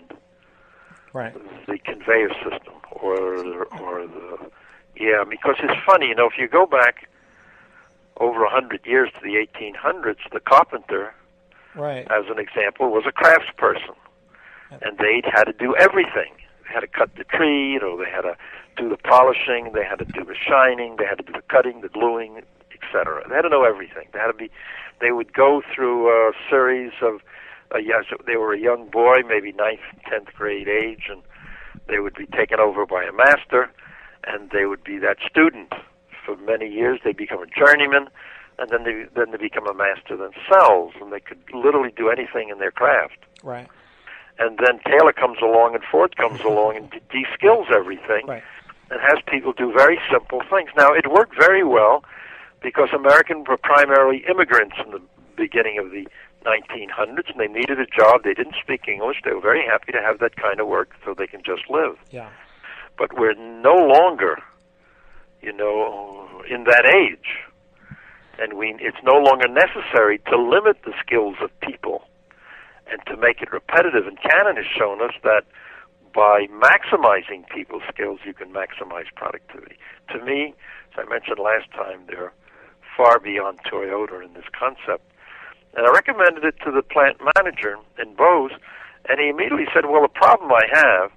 Right. 1.13 1.33
the 1.67 1.79
conveyor 1.79 2.31
system 2.43 2.75
or 2.91 3.65
or 3.81 4.07
the 4.07 4.51
yeah 4.97 5.23
because 5.29 5.55
it's 5.63 5.81
funny 5.87 6.07
you 6.09 6.15
know 6.15 6.27
if 6.27 6.37
you 6.37 6.49
go 6.49 6.67
back 6.67 7.09
over 8.17 8.45
a 8.45 8.51
hundred 8.51 8.85
years 8.85 9.11
to 9.15 9.21
the 9.23 9.35
1800s 9.47 10.17
the 10.33 10.41
carpenter 10.41 11.15
Right. 11.77 12.07
as 12.11 12.25
an 12.29 12.39
example 12.41 12.91
was 12.91 13.05
a 13.07 13.13
craftsperson 13.13 13.95
and 14.83 14.99
they 14.99 15.23
had 15.25 15.45
to 15.45 15.53
do 15.53 15.77
everything 15.77 16.33
had 16.73 16.81
to 16.81 16.87
cut 16.87 17.11
the 17.17 17.25
tree 17.25 17.73
you 17.73 17.81
know 17.81 17.97
they 17.97 18.11
had 18.11 18.23
to 18.23 18.37
do 18.77 18.89
the 18.89 18.97
polishing 18.97 19.73
they 19.73 19.85
had 19.85 19.99
to 19.99 20.05
do 20.07 20.25
the 20.25 20.35
shining 20.35 20.97
they 20.97 21.07
had 21.07 21.19
to 21.19 21.25
do 21.25 21.33
the 21.33 21.43
cutting 21.49 21.81
the 21.81 21.89
gluing 21.89 22.43
etc 22.73 23.23
they 23.29 23.35
had 23.35 23.43
to 23.43 23.49
know 23.49 23.65
everything 23.65 24.07
they 24.13 24.19
had 24.19 24.29
to 24.29 24.35
be 24.35 24.51
they 25.01 25.13
would 25.13 25.33
go 25.33 25.63
through 25.75 26.09
a 26.09 26.33
series 26.51 26.93
of 27.03 27.21
uh, 27.75 27.79
yes, 27.79 28.05
they 28.27 28.37
were 28.37 28.53
a 28.53 28.59
young 28.59 28.89
boy, 28.89 29.17
maybe 29.27 29.53
ninth, 29.53 29.81
tenth 30.09 30.33
grade 30.35 30.69
age, 30.69 31.05
and 31.09 31.23
they 31.89 31.99
would 31.99 32.15
be 32.15 32.27
taken 32.27 32.61
over 32.61 32.87
by 32.87 33.05
a 33.05 33.13
master, 33.13 33.71
and 34.27 34.51
they 34.51 34.67
would 34.67 34.85
be 34.85 34.99
that 34.99 35.17
student 35.29 35.73
for 36.25 36.37
many 36.37 36.71
years. 36.71 37.01
They 37.05 37.13
become 37.13 37.43
a 37.43 37.47
journeyman, 37.47 38.09
and 38.59 38.71
then 38.71 38.85
they 38.85 39.07
then 39.15 39.33
they 39.33 39.39
become 39.39 39.67
a 39.67 39.75
master 39.75 40.17
themselves, 40.17 40.95
and 41.01 41.13
they 41.13 41.21
could 41.21 41.41
literally 41.53 41.93
do 41.97 42.11
anything 42.11 42.49
in 42.49 42.59
their 42.59 42.71
craft. 42.71 43.19
Right. 43.43 43.69
And 44.39 44.59
then 44.59 44.81
Taylor 44.85 45.13
comes 45.13 45.39
along, 45.43 45.75
and 45.75 45.85
Ford 45.85 46.17
comes 46.17 46.41
along, 46.45 46.77
and 46.77 46.91
de- 46.91 47.01
de-skills 47.11 47.67
everything, 47.73 48.27
Right. 48.27 48.43
and 48.91 49.01
has 49.01 49.19
people 49.27 49.53
do 49.53 49.73
very 49.73 49.99
simple 50.11 50.43
things. 50.51 50.71
Now, 50.77 50.93
it 50.93 51.11
worked 51.11 51.37
very 51.37 51.63
well 51.65 52.05
because 52.61 52.89
Americans 52.95 53.47
were 53.49 53.57
primarily 53.59 54.25
immigrants 54.29 54.77
in 54.85 54.91
the 54.91 55.01
beginning 55.37 55.79
of 55.79 55.91
the 55.91 56.07
1900s, 56.45 57.31
and 57.31 57.39
they 57.41 57.47
needed 57.49 57.79
a 57.81 57.87
job. 57.87 58.23
They 58.25 58.35
didn't 58.35 58.57
speak 58.63 58.87
English. 58.89 59.19
They 59.25 59.33
were 59.33 59.41
very 59.41 59.65
happy 59.65 59.93
to 59.93 60.01
have 60.01 60.19
that 60.19 60.37
kind 60.37 60.61
of 60.61 60.67
work 60.67 60.91
so 61.05 61.15
they 61.15 61.27
can 61.27 61.43
just 61.43 61.71
live. 61.71 61.97
Yeah. 62.11 62.29
But 62.99 63.17
we're 63.19 63.35
no 63.35 63.75
longer, 63.75 64.39
you 65.43 65.53
know, 65.53 66.29
in 66.49 66.65
that 66.65 66.85
age, 66.87 67.39
and 68.39 68.55
we 68.55 68.77
it's 68.81 69.03
no 69.03 69.15
longer 69.19 69.49
necessary 69.49 70.19
to 70.31 70.37
limit 70.37 70.77
the 70.85 70.93
skills 71.01 71.37
of 71.41 71.49
people 71.61 71.94
and 72.91 73.01
to 73.07 73.17
make 73.17 73.41
it 73.41 73.53
repetitive. 73.53 74.07
And 74.07 74.19
Canon 74.21 74.57
has 74.57 74.67
shown 74.67 75.01
us 75.03 75.13
that 75.23 75.45
by 76.15 76.47
maximizing 76.53 77.49
people's 77.49 77.83
skills, 77.93 78.21
you 78.25 78.35
can 78.35 78.53
maximize 78.53 79.07
productivity. 79.15 79.77
To 80.13 80.25
me, 80.25 80.55
as 80.93 81.05
I 81.05 81.09
mentioned 81.09 81.39
last 81.39 81.71
time, 81.73 82.03
they're 82.07 82.33
far 82.97 83.19
beyond 83.19 83.59
Toyota 83.65 84.25
in 84.25 84.35
this 84.35 84.45
concept. 84.57 85.11
And 85.77 85.87
I 85.87 85.91
recommended 85.91 86.45
it 86.45 86.55
to 86.65 86.71
the 86.71 86.83
plant 86.83 87.19
manager 87.35 87.77
in 88.01 88.15
Bose, 88.15 88.53
and 89.09 89.19
he 89.19 89.29
immediately 89.29 89.67
said, 89.75 89.87
Well, 89.87 90.03
the 90.03 90.09
problem 90.09 90.53
I 90.53 90.63
have 90.73 91.11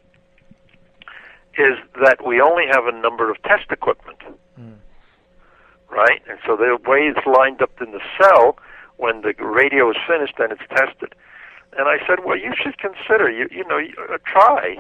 is 1.58 1.78
that 2.04 2.26
we 2.26 2.42
only 2.42 2.64
have 2.72 2.86
a 2.86 2.92
number 2.92 3.30
of 3.30 3.42
test 3.44 3.72
equipment. 3.72 4.18
Hmm. 4.56 4.82
Right? 5.90 6.22
And 6.28 6.40
so 6.46 6.56
the 6.56 6.78
way 6.90 7.12
it's 7.14 7.26
lined 7.26 7.62
up 7.62 7.82
in 7.82 7.92
the 7.92 8.02
cell, 8.20 8.58
when 8.98 9.22
the 9.22 9.34
radio 9.44 9.90
is 9.90 9.98
finished 10.08 10.34
and 10.40 10.52
it's 10.52 10.68
tested. 10.70 11.14
And 11.74 11.88
I 11.88 11.98
said, 12.08 12.26
Well, 12.26 12.38
you 12.38 12.54
should 12.56 12.78
consider, 12.78 13.30
you, 13.30 13.48
you 13.52 13.66
know, 13.68 13.80
uh, 13.80 14.18
try 14.26 14.78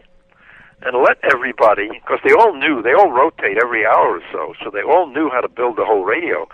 and 0.83 0.97
let 1.03 1.17
everybody, 1.23 1.89
because 1.89 2.19
they 2.23 2.33
all 2.33 2.55
knew, 2.55 2.81
they 2.81 2.93
all 2.93 3.11
rotate 3.11 3.57
every 3.61 3.85
hour 3.85 4.17
or 4.17 4.21
so, 4.31 4.53
so 4.63 4.69
they 4.69 4.83
all 4.83 5.07
knew 5.07 5.29
how 5.29 5.41
to 5.41 5.49
build 5.49 5.75
the 5.77 5.85
whole 5.85 6.03
radio. 6.03 6.47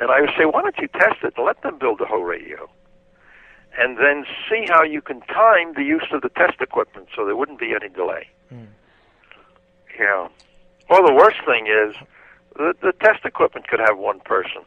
And 0.00 0.10
I 0.10 0.20
would 0.20 0.30
say, 0.36 0.44
why 0.44 0.62
don't 0.62 0.76
you 0.78 0.88
test 0.88 1.22
it 1.22 1.34
and 1.36 1.46
let 1.46 1.62
them 1.62 1.78
build 1.78 2.00
the 2.00 2.04
whole 2.04 2.24
radio? 2.24 2.68
And 3.78 3.96
then 3.96 4.24
see 4.50 4.66
how 4.68 4.82
you 4.82 5.00
can 5.00 5.20
time 5.22 5.74
the 5.74 5.84
use 5.84 6.06
of 6.12 6.22
the 6.22 6.28
test 6.30 6.60
equipment 6.60 7.08
so 7.14 7.24
there 7.24 7.36
wouldn't 7.36 7.60
be 7.60 7.72
any 7.74 7.88
delay. 7.88 8.28
Yeah. 9.98 10.28
Well, 10.90 11.06
the 11.06 11.14
worst 11.14 11.38
thing 11.44 11.66
is 11.66 11.94
the, 12.56 12.74
the 12.82 12.92
test 12.92 13.24
equipment 13.24 13.68
could 13.68 13.80
have 13.80 13.98
one 13.98 14.20
person, 14.20 14.62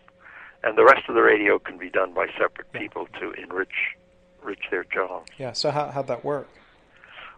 and 0.64 0.78
the 0.78 0.86
rest 0.86 1.10
of 1.10 1.16
the 1.16 1.22
radio 1.22 1.60
can 1.60 1.78
be 1.78 1.90
done 1.90 2.14
by 2.14 2.28
separate 2.38 2.72
people 2.72 3.08
to 3.20 3.32
enrich, 3.34 3.98
enrich 4.42 4.64
their 4.70 4.84
job. 4.86 5.24
Yeah. 5.38 5.54
So 5.54 5.72
how 5.72 5.88
how'd 5.90 6.08
that 6.08 6.24
work? 6.26 6.48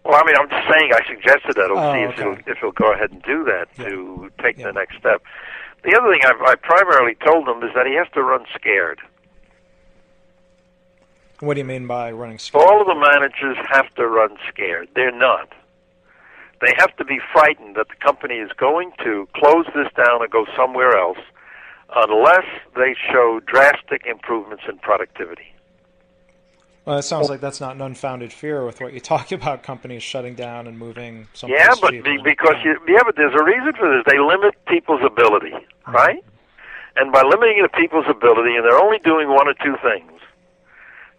Well, 0.04 0.16
I 0.22 0.26
mean, 0.26 0.36
I'm 0.38 0.50
just 0.50 0.68
saying 0.70 0.92
I 0.94 1.08
suggested 1.08 1.56
that. 1.56 1.72
I'll 1.72 1.78
Oh, 1.80 1.94
see 1.94 2.02
if 2.02 2.12
okay. 2.12 2.24
he'll 2.44 2.52
if 2.54 2.58
he'll 2.60 2.72
go 2.72 2.92
ahead 2.94 3.12
and 3.12 3.22
do 3.24 3.44
that 3.46 3.68
Yeah. 3.78 3.90
to 3.90 4.32
take 4.42 4.58
Yeah. 4.58 4.68
the 4.68 4.74
next 4.74 4.98
step. 4.98 5.22
The 5.84 5.98
other 5.98 6.12
thing 6.12 6.22
I've, 6.26 6.42
I 6.42 6.56
primarily 6.56 7.16
told 7.26 7.48
him 7.48 7.62
is 7.64 7.74
that 7.76 7.86
he 7.86 7.94
has 7.96 8.08
to 8.14 8.24
run 8.24 8.46
scared. 8.56 9.02
What 11.40 11.56
do 11.56 11.60
you 11.60 11.66
mean 11.66 11.88
by 11.88 12.12
running 12.12 12.38
scared? 12.40 12.64
All 12.64 12.80
of 12.82 12.88
the 12.88 12.96
managers 12.96 13.58
have 13.70 13.94
to 13.96 14.08
run 14.08 14.38
scared. 14.50 14.88
They're 14.96 15.12
not. 15.12 15.50
They 16.62 16.74
have 16.78 16.96
to 16.98 17.04
be 17.04 17.20
frightened 17.34 17.76
that 17.76 17.90
the 17.90 17.96
company 17.96 18.36
is 18.36 18.52
going 18.54 18.94
to 19.04 19.28
close 19.36 19.66
this 19.76 19.92
down 19.98 20.22
and 20.22 20.32
go 20.32 20.46
somewhere 20.56 20.98
else 20.98 21.18
unless 21.94 22.46
they 22.76 22.96
show 23.12 23.42
drastic 23.46 24.06
improvements 24.06 24.64
in 24.70 24.78
productivity. 24.78 25.53
Well, 26.86 26.98
it 26.98 27.04
sounds 27.04 27.30
like 27.30 27.40
that's 27.40 27.62
not 27.62 27.76
an 27.76 27.82
unfounded 27.82 28.34
fear 28.34 28.66
with 28.66 28.82
what 28.82 28.94
you 28.94 29.00
talk 29.00 29.32
about 29.32 29.64
companies 29.64 30.04
shutting 30.04 30.36
down 30.36 30.68
and 30.68 30.78
moving 30.78 31.28
Yeah, 31.44 31.74
but 31.82 31.92
be, 31.92 32.20
because 32.24 32.56
you, 32.64 32.78
yeah, 32.88 33.00
but 33.06 33.16
there's 33.16 33.34
a 33.34 33.44
reason 33.44 33.74
for 33.74 33.90
this. 33.96 34.04
They 34.08 34.20
limit 34.20 34.56
people's 34.68 35.02
ability, 35.06 35.52
mm-hmm. 35.52 35.92
right? 35.92 36.24
And 36.96 37.12
by 37.12 37.24
limiting 37.24 37.64
the 37.64 37.70
people's 37.70 38.06
ability, 38.08 38.56
and 38.56 38.64
they're 38.66 38.78
only 38.78 39.00
doing 39.00 39.30
one 39.30 39.48
or 39.48 39.56
two 39.64 39.76
things, 39.82 40.12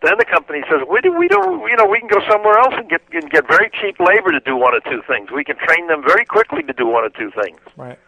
then 0.03 0.14
the 0.18 0.24
company 0.24 0.62
says, 0.70 0.83
"We 0.88 1.00
do, 1.00 1.11
we 1.16 1.27
don't, 1.29 1.66
you 1.66 1.77
know, 1.77 1.87
we 1.87 1.98
can 1.98 2.09
go 2.09 2.20
somewhere 2.31 2.59
else 2.59 2.74
and 2.77 2.88
get 2.88 3.00
and 3.12 3.29
get 3.31 3.48
very 3.48 3.70
cheap 3.81 3.98
labor 3.98 4.31
to 4.31 4.40
do 4.40 4.55
one 4.55 4.74
or 4.74 4.81
two 4.81 5.03
things. 5.09 5.31
We 5.33 5.42
can 5.42 5.57
train 5.57 5.88
them 5.88 6.03
very 6.07 6.27
quickly 6.27 6.62
to 6.62 6.72
do 6.74 6.87
one 6.87 7.05
or 7.05 7.11
two 7.11 7.33
things, 7.42 7.59
right. 7.77 7.98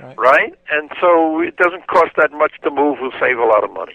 Right. 0.00 0.18
right? 0.18 0.54
And 0.72 0.90
so 1.00 1.40
it 1.40 1.56
doesn't 1.56 1.86
cost 1.86 2.16
that 2.16 2.32
much 2.32 2.52
to 2.64 2.70
move. 2.70 2.98
We'll 3.00 3.12
save 3.20 3.38
a 3.38 3.44
lot 3.44 3.62
of 3.62 3.72
money. 3.72 3.94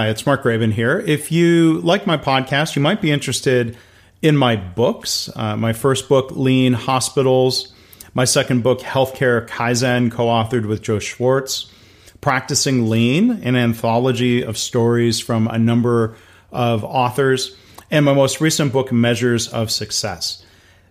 Hi, 0.00 0.08
it's 0.08 0.24
Mark 0.24 0.44
Graban 0.44 0.72
here. 0.72 0.98
If 0.98 1.30
you 1.30 1.78
like 1.82 2.06
my 2.06 2.16
podcast, 2.16 2.74
you 2.74 2.80
might 2.80 3.02
be 3.02 3.12
interested 3.12 3.76
in 4.22 4.34
my 4.34 4.56
books. 4.56 5.28
Uh, 5.36 5.58
my 5.58 5.74
first 5.74 6.08
book, 6.08 6.30
Lean 6.30 6.72
Hospitals. 6.72 7.74
My 8.14 8.24
second 8.24 8.62
book, 8.62 8.80
Healthcare 8.80 9.46
Kaizen, 9.46 10.10
co 10.10 10.24
authored 10.24 10.64
with 10.64 10.80
Joe 10.80 11.00
Swartz. 11.00 11.70
Practicing 12.22 12.88
Lean, 12.88 13.42
an 13.42 13.56
anthology 13.56 14.40
of 14.40 14.56
stories 14.56 15.20
from 15.20 15.46
a 15.48 15.58
number 15.58 16.16
of 16.50 16.82
authors. 16.82 17.54
and 17.90 18.06
my 18.06 18.14
most 18.14 18.40
recent 18.40 18.72
book, 18.72 18.90
Measures 18.90 19.48
of 19.48 19.70
Success. 19.70 20.42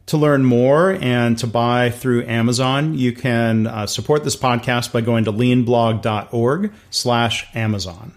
To 0.06 0.18
learn 0.18 0.46
more 0.46 0.92
and 1.02 1.36
to 1.40 1.48
buy 1.48 1.90
through 1.90 2.28
Amazon, 2.28 2.94
you 2.94 3.14
can 3.14 3.66
uh, 3.66 3.88
support 3.88 4.24
this 4.24 4.36
podcast 4.36 4.94
by 4.94 5.02
going 5.02 5.24
to 5.24 5.34
leanblog.org 5.34 6.74
slash 6.92 7.48
Amazon. 7.56 8.14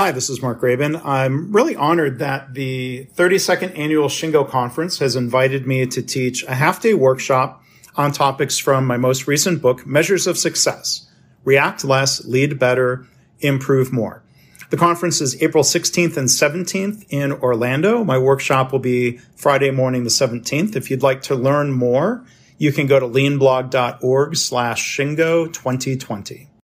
Hi, 0.00 0.12
this 0.12 0.30
is 0.30 0.40
Mark 0.40 0.60
Graban. 0.60 1.04
I'm 1.04 1.50
really 1.50 1.74
honored 1.74 2.20
that 2.20 2.54
the 2.54 3.08
32nd 3.16 3.76
Annual 3.76 4.06
Shingo 4.06 4.48
Conference 4.48 5.00
has 5.00 5.16
invited 5.16 5.66
me 5.66 5.86
to 5.86 6.00
teach 6.02 6.44
a 6.44 6.54
half 6.54 6.80
day 6.80 6.94
workshop 6.94 7.64
on 7.96 8.12
topics 8.12 8.58
from 8.58 8.86
my 8.86 8.96
most 8.96 9.26
recent 9.26 9.60
book, 9.60 9.84
Measures 9.84 10.28
of 10.28 10.38
Success 10.38 11.10
React 11.42 11.84
Less, 11.84 12.24
Lead 12.24 12.60
Better, 12.60 13.08
Improve 13.40 13.92
More. 13.92 14.22
The 14.70 14.76
conference 14.76 15.20
is 15.20 15.42
April 15.42 15.64
16th 15.64 16.16
and 16.16 16.28
17th 16.28 17.04
in 17.10 17.32
Orlando. 17.32 18.04
My 18.04 18.18
workshop 18.18 18.70
will 18.70 18.78
be 18.78 19.18
Friday 19.34 19.72
morning, 19.72 20.04
the 20.04 20.10
17th. 20.10 20.76
If 20.76 20.92
you'd 20.92 21.02
like 21.02 21.22
to 21.22 21.34
learn 21.34 21.72
more, 21.72 22.24
you 22.56 22.70
can 22.70 22.86
go 22.86 23.00
to 23.00 23.06
leanblog.org 23.06 24.36
slash 24.36 24.96
shingo 24.96 25.52
2020. 25.52 26.47